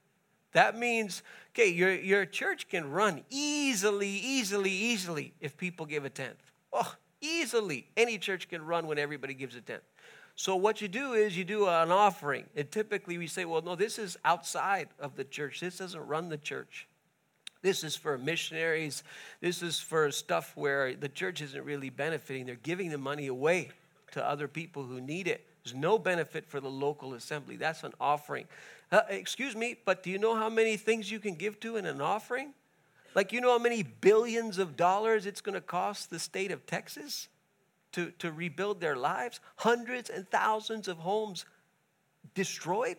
[0.53, 1.23] That means,
[1.55, 6.53] okay, your, your church can run easily, easily, easily if people give a tenth.
[6.75, 7.87] Oh, easily.
[7.97, 9.81] Any church can run when everybody gives a tenth.
[10.35, 12.45] So what you do is you do an offering.
[12.55, 15.61] And typically we say, well, no, this is outside of the church.
[15.61, 16.87] This doesn't run the church.
[17.63, 19.03] This is for missionaries.
[19.41, 22.47] This is for stuff where the church isn't really benefiting.
[22.47, 23.71] They're giving the money away
[24.13, 25.45] to other people who need it.
[25.65, 27.57] There's no benefit for the local assembly.
[27.57, 28.47] That's an offering.
[28.91, 31.85] Uh, excuse me, but do you know how many things you can give to in
[31.85, 32.55] an offering?
[33.15, 36.65] Like, you know how many billions of dollars it's going to cost the state of
[36.67, 37.29] Texas
[37.93, 39.41] to, to rebuild their lives?
[39.57, 41.45] Hundreds and thousands of homes
[42.35, 42.97] destroyed.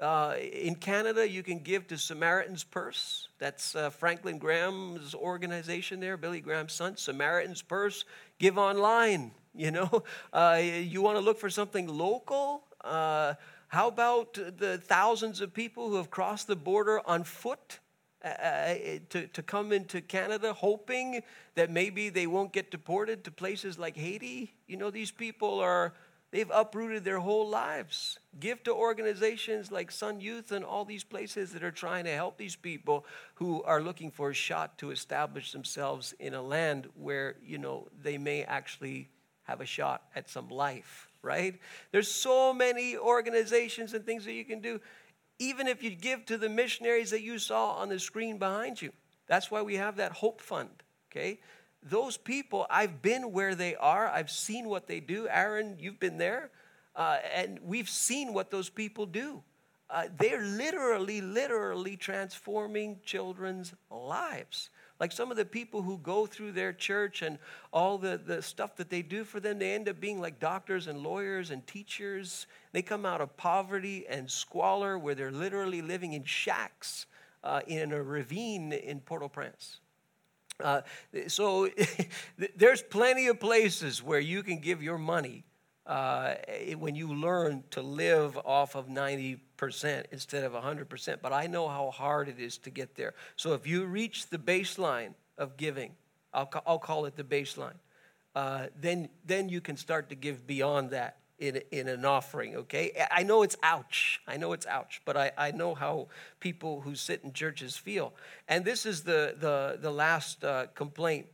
[0.00, 3.28] Uh, in Canada, you can give to Samaritan's Purse.
[3.38, 6.96] That's uh, Franklin Graham's organization there, Billy Graham's son.
[6.96, 8.04] Samaritan's Purse.
[8.38, 9.32] Give online.
[9.54, 12.62] You know, uh, you want to look for something local.
[12.84, 13.34] Uh,
[13.66, 17.80] how about the thousands of people who have crossed the border on foot?
[18.24, 18.74] Uh, uh,
[19.10, 21.22] to, to come into Canada, hoping
[21.54, 24.52] that maybe they won't get deported to places like Haiti.
[24.66, 25.94] You know, these people are
[26.30, 28.18] They've uprooted their whole lives.
[28.38, 32.36] Give to organizations like Sun Youth and all these places that are trying to help
[32.36, 37.36] these people who are looking for a shot to establish themselves in a land where,
[37.42, 39.08] you know, they may actually
[39.44, 41.58] have a shot at some life, right?
[41.92, 44.80] There's so many organizations and things that you can do.
[45.38, 48.92] Even if you give to the missionaries that you saw on the screen behind you.
[49.28, 50.70] That's why we have that Hope Fund,
[51.10, 51.40] okay?
[51.82, 55.28] Those people, I've been where they are, I've seen what they do.
[55.28, 56.50] Aaron, you've been there,
[56.96, 59.42] uh, and we've seen what those people do.
[59.90, 64.68] Uh, they're literally, literally transforming children's lives
[65.00, 67.38] Like some of the people who go through their church and
[67.72, 70.88] all the, the stuff that they do for them, they end up being like doctors
[70.88, 72.46] and lawyers and teachers.
[72.72, 77.06] They come out of poverty and squalor where they're literally living in shacks
[77.44, 79.80] uh, in a ravine in Port au Prince.
[80.62, 80.82] Uh,
[81.28, 81.68] so
[82.56, 85.44] there's plenty of places where you can give your money
[85.86, 86.34] uh,
[86.78, 89.38] when you learn to live off of 90%
[90.12, 91.16] instead of 100%.
[91.22, 93.14] But I know how hard it is to get there.
[93.36, 95.92] So if you reach the baseline of giving,
[96.34, 97.78] I'll, I'll call it the baseline,
[98.34, 103.06] uh, then, then you can start to give beyond that in, in an offering, okay?
[103.10, 104.20] I know it's ouch.
[104.26, 106.08] I know it's ouch, but I, I know how
[106.40, 108.12] people who sit in churches feel.
[108.48, 111.26] And this is the, the, the last uh, complaint.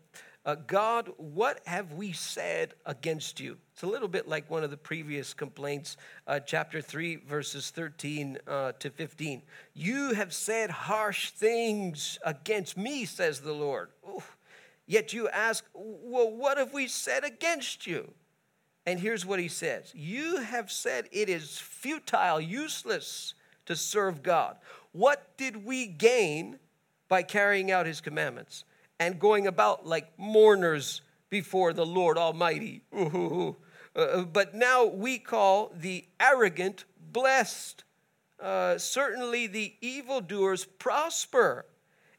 [0.46, 3.56] Uh, God, what have we said against you?
[3.72, 5.96] It's a little bit like one of the previous complaints,
[6.26, 9.40] uh, chapter 3, verses 13 uh, to 15.
[9.72, 13.88] You have said harsh things against me, says the Lord.
[14.06, 14.22] Ooh.
[14.86, 18.12] Yet you ask, well, what have we said against you?
[18.86, 23.34] And here's what he says You have said it is futile, useless
[23.66, 24.56] to serve God.
[24.92, 26.58] What did we gain
[27.08, 28.64] by carrying out his commandments
[29.00, 32.82] and going about like mourners before the Lord Almighty?
[33.96, 37.84] Uh, but now we call the arrogant blessed.
[38.40, 41.64] Uh, certainly the evildoers prosper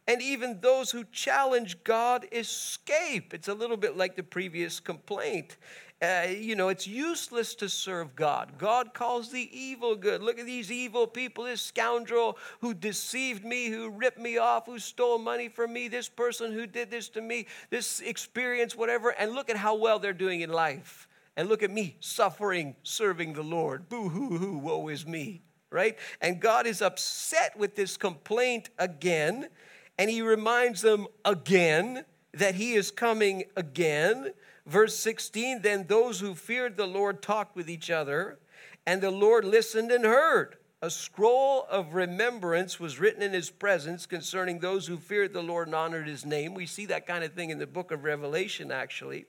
[0.08, 3.34] and even those who challenge God escape.
[3.34, 5.58] It's a little bit like the previous complaint.
[6.06, 8.60] Uh, you know, it's useless to serve God.
[8.60, 10.22] God calls the evil good.
[10.22, 14.78] Look at these evil people, this scoundrel who deceived me, who ripped me off, who
[14.78, 19.10] stole money from me, this person who did this to me, this experience, whatever.
[19.10, 21.08] And look at how well they're doing in life.
[21.38, 23.90] And look at me suffering, serving the Lord.
[23.90, 25.42] Boo hoo hoo, woe is me,
[25.72, 25.98] right?
[26.22, 29.50] And God is upset with this complaint again.
[29.98, 34.34] And he reminds them again that he is coming again.
[34.66, 38.40] Verse 16 Then those who feared the Lord talked with each other,
[38.86, 40.58] and the Lord listened and heard.
[40.82, 45.68] A scroll of remembrance was written in his presence concerning those who feared the Lord
[45.68, 46.54] and honored his name.
[46.54, 49.26] We see that kind of thing in the book of Revelation, actually.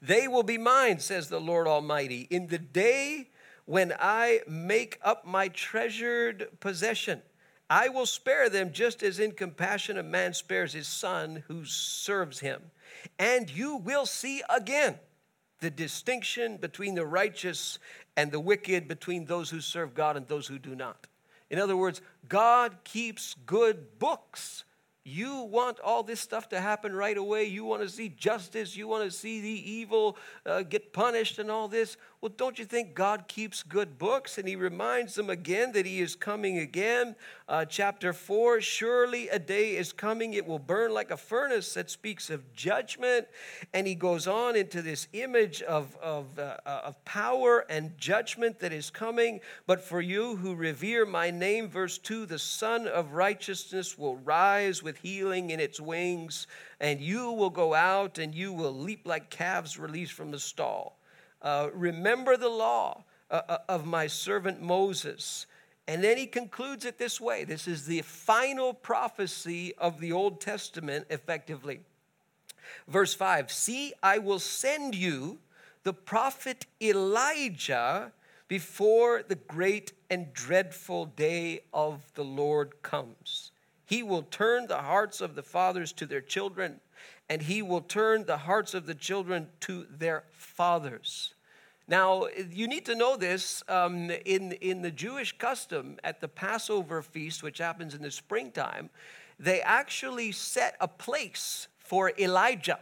[0.00, 3.28] They will be mine, says the Lord Almighty, in the day
[3.66, 7.22] when I make up my treasured possession.
[7.70, 12.40] I will spare them just as in compassion a man spares his son who serves
[12.40, 12.62] him.
[13.18, 14.98] And you will see again
[15.60, 17.78] the distinction between the righteous
[18.16, 21.06] and the wicked, between those who serve God and those who do not.
[21.50, 24.64] In other words, God keeps good books
[25.08, 27.44] you want all this stuff to happen right away.
[27.44, 28.76] You want to see justice.
[28.76, 31.96] You want to see the evil uh, get punished and all this.
[32.20, 34.38] Well, don't you think God keeps good books?
[34.38, 37.14] And He reminds them again that He is coming again.
[37.48, 41.90] Uh, chapter 4 Surely a day is coming, it will burn like a furnace that
[41.90, 43.28] speaks of judgment.
[43.72, 48.58] And He goes on into this image of, of, uh, uh of power and judgment
[48.58, 49.38] that is coming.
[49.68, 54.82] But for you who revere my name, verse 2 the Sun of Righteousness will rise
[54.82, 56.48] with healing in its wings,
[56.80, 60.97] and you will go out and you will leap like calves released from the stall.
[61.40, 65.46] Uh, remember the law uh, uh, of my servant Moses.
[65.86, 70.40] And then he concludes it this way this is the final prophecy of the Old
[70.40, 71.80] Testament, effectively.
[72.86, 75.38] Verse 5 See, I will send you
[75.82, 78.12] the prophet Elijah
[78.48, 83.52] before the great and dreadful day of the Lord comes.
[83.84, 86.80] He will turn the hearts of the fathers to their children,
[87.28, 91.34] and he will turn the hearts of the children to their fathers.
[91.86, 97.00] Now, you need to know this um, in, in the Jewish custom at the Passover
[97.00, 98.90] feast, which happens in the springtime,
[99.38, 102.80] they actually set a place for Elijah.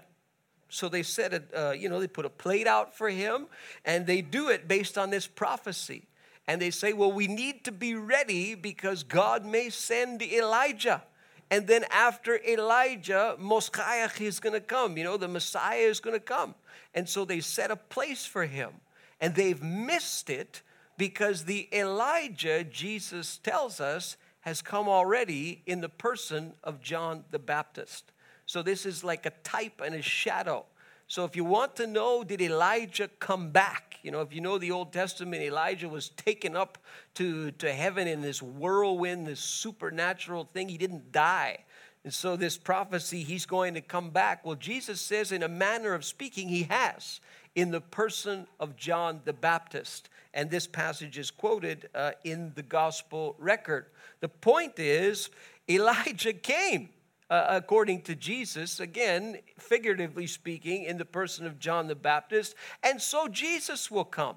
[0.68, 3.46] So they set a, uh, you know, they put a plate out for him,
[3.84, 6.06] and they do it based on this prophecy
[6.48, 11.02] and they say, Well, we need to be ready because God may send Elijah.
[11.50, 14.96] And then after Elijah, Moshiach is going to come.
[14.96, 16.54] You know, the Messiah is going to come.
[16.94, 18.70] And so they set a place for him.
[19.20, 20.62] And they've missed it
[20.98, 27.38] because the Elijah, Jesus tells us, has come already in the person of John the
[27.38, 28.12] Baptist.
[28.46, 30.66] So this is like a type and a shadow
[31.08, 33.98] so if you want to know, did Elijah come back?
[34.02, 36.78] You know, if you know the Old Testament, Elijah was taken up
[37.14, 40.68] to, to heaven in this whirlwind, this supernatural thing.
[40.68, 41.58] He didn't die.
[42.04, 44.44] And so this prophecy, he's going to come back.
[44.44, 47.20] Well, Jesus says, in a manner of speaking, he has
[47.54, 50.08] in the person of John the Baptist.
[50.34, 53.86] And this passage is quoted uh, in the gospel record.
[54.20, 55.30] The point is,
[55.68, 56.90] Elijah came.
[57.28, 63.00] Uh, according to Jesus, again, figuratively speaking, in the person of John the Baptist, and
[63.00, 64.36] so Jesus will come.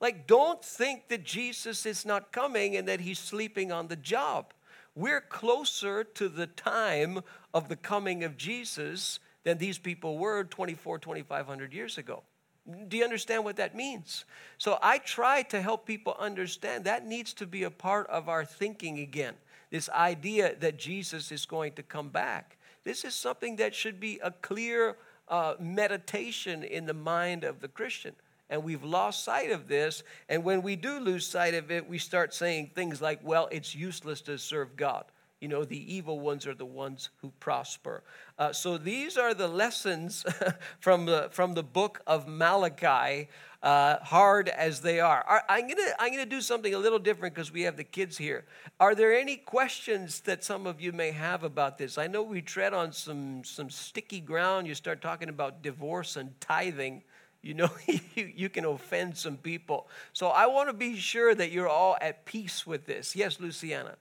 [0.00, 4.52] Like, don't think that Jesus is not coming and that he's sleeping on the job.
[4.94, 7.20] We're closer to the time
[7.52, 12.22] of the coming of Jesus than these people were 24, 2,500 years ago.
[12.88, 14.24] Do you understand what that means?
[14.56, 18.44] So I try to help people understand that needs to be a part of our
[18.44, 19.34] thinking again.
[19.74, 22.58] This idea that Jesus is going to come back.
[22.84, 24.96] This is something that should be a clear
[25.26, 28.14] uh, meditation in the mind of the Christian.
[28.48, 30.04] And we've lost sight of this.
[30.28, 33.74] And when we do lose sight of it, we start saying things like, well, it's
[33.74, 35.06] useless to serve God.
[35.40, 38.04] You know, the evil ones are the ones who prosper.
[38.38, 40.24] Uh, so these are the lessons
[40.78, 43.28] from, the, from the book of Malachi,
[43.64, 45.42] uh, hard as they are.
[45.48, 48.18] I'm going to I'm gonna do something a little different because we have the kids
[48.18, 48.44] here.
[48.78, 51.96] Are there any questions that some of you may have about this?
[51.96, 54.66] I know we tread on some, some sticky ground.
[54.66, 57.02] You start talking about divorce and tithing
[57.42, 57.70] you know
[58.14, 59.88] you, you can offend some people.
[60.12, 63.16] So I want to be sure that you're all at peace with this.
[63.16, 63.96] Yes, Luciana.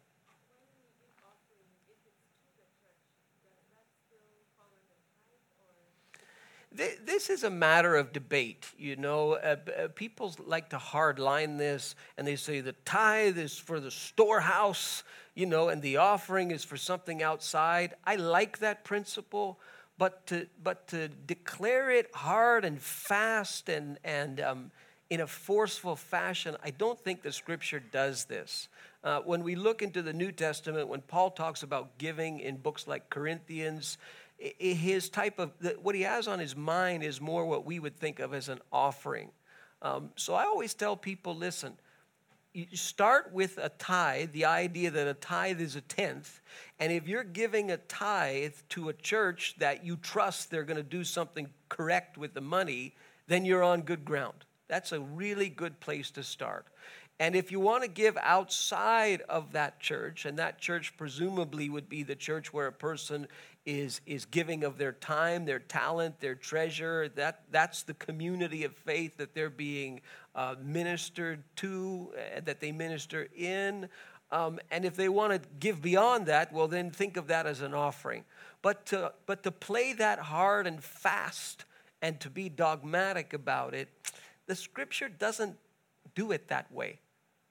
[6.76, 8.65] This is a matter of debate.
[8.78, 13.57] You know, uh, uh, people like to hardline this, and they say the tithe is
[13.57, 15.03] for the storehouse,
[15.36, 17.93] you know, and the offering is for something outside.
[18.05, 19.59] I like that principle,
[19.97, 24.71] but to but to declare it hard and fast and and um,
[25.09, 28.67] in a forceful fashion, I don't think the Scripture does this.
[29.03, 32.88] Uh, when we look into the New Testament, when Paul talks about giving in books
[32.88, 33.97] like Corinthians
[34.59, 38.19] his type of what he has on his mind is more what we would think
[38.19, 39.29] of as an offering.
[39.81, 41.73] Um, so I always tell people, listen,
[42.53, 46.41] you start with a tithe, the idea that a tithe is a tenth,
[46.79, 50.83] and if you're giving a tithe to a church that you trust they're going to
[50.83, 52.95] do something correct with the money,
[53.27, 54.45] then you're on good ground.
[54.67, 56.67] That's a really good place to start.
[57.19, 61.87] And if you want to give outside of that church, and that church presumably would
[61.87, 63.27] be the church where a person
[63.66, 67.09] is, is giving of their time, their talent, their treasure.
[67.16, 70.01] That, that's the community of faith that they're being
[70.36, 73.89] uh, ministered to, uh, that they minister in.
[74.32, 77.61] Um, and if they want to give beyond that, well, then think of that as
[77.61, 78.26] an offering.
[78.61, 81.66] But to, but to play that hard and fast
[82.01, 83.89] and to be dogmatic about it,
[84.47, 85.55] the scripture doesn't
[86.16, 86.99] do it that way.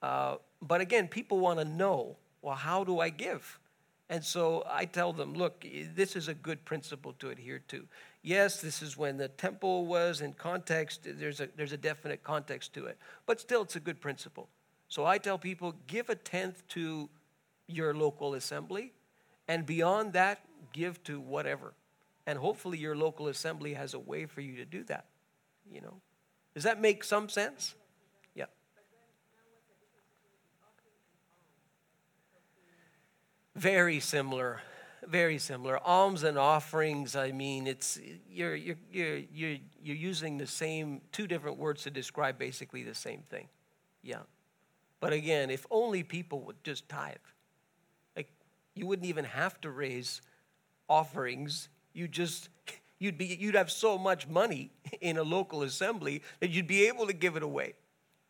[0.02, 3.58] Uh, but again, people want to know well, how do I give?
[4.12, 7.86] And so I tell them, look, this is a good principle to adhere to.
[8.20, 12.74] Yes, this is when the temple was in context, there's a, there's a definite context
[12.74, 12.98] to it.
[13.24, 14.50] But still, it's a good principle.
[14.88, 17.08] So I tell people, give a tenth to
[17.68, 18.92] your local assembly,
[19.48, 20.40] and beyond that,
[20.74, 21.72] give to whatever.
[22.26, 25.06] And hopefully, your local assembly has a way for you to do that.
[25.72, 25.94] You know,
[26.52, 27.76] does that make some sense?
[33.54, 34.62] Very similar.
[35.06, 35.78] Very similar.
[35.78, 37.98] Alms and offerings, I mean, it's
[38.30, 42.94] you're, you're, you're, you're, you're using the same, two different words to describe basically the
[42.94, 43.48] same thing.
[44.02, 44.20] Yeah.
[45.00, 47.16] But again, if only people would just tithe,
[48.16, 48.30] like
[48.74, 50.22] you wouldn't even have to raise
[50.88, 51.68] offerings.
[51.92, 52.48] You just
[53.00, 57.08] you'd be you'd have so much money in a local assembly that you'd be able
[57.08, 57.74] to give it away.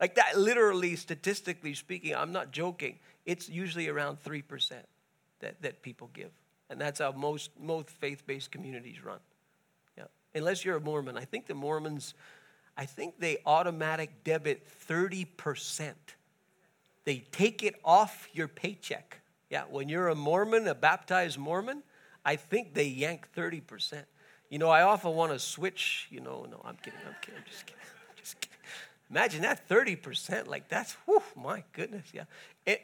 [0.00, 2.98] Like that literally statistically speaking, I'm not joking.
[3.26, 4.72] It's usually around 3%
[5.43, 6.30] that, that people give.
[6.70, 9.18] And that's how most, most faith based communities run.
[9.99, 10.05] Yeah.
[10.34, 11.18] Unless you're a Mormon.
[11.18, 12.14] I think the Mormons,
[12.76, 15.93] I think they automatic debit 30%.
[17.05, 19.18] They take it off your paycheck.
[19.51, 21.82] Yeah, when you're a Mormon, a baptized Mormon,
[22.24, 24.05] I think they yank 30%.
[24.49, 27.47] You know, I often want to switch, you know, no, I'm kidding, I'm kidding, I'm
[27.47, 27.82] just kidding.
[27.82, 28.59] I'm Just kidding.
[29.12, 32.24] Imagine that 30%, like that's, whew, my goodness, yeah.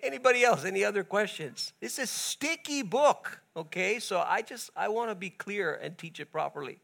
[0.02, 0.66] Anybody else?
[0.66, 1.72] Any other questions?
[1.80, 3.98] This is sticky book, okay?
[3.98, 6.80] So I just I want to be clear and teach it properly.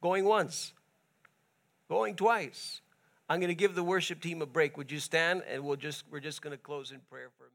[0.00, 0.72] Going once,
[1.90, 2.80] going twice.
[3.28, 4.78] I'm going to give the worship team a break.
[4.78, 7.48] Would you stand and we'll just we're just going to close in prayer for a
[7.48, 7.50] minute.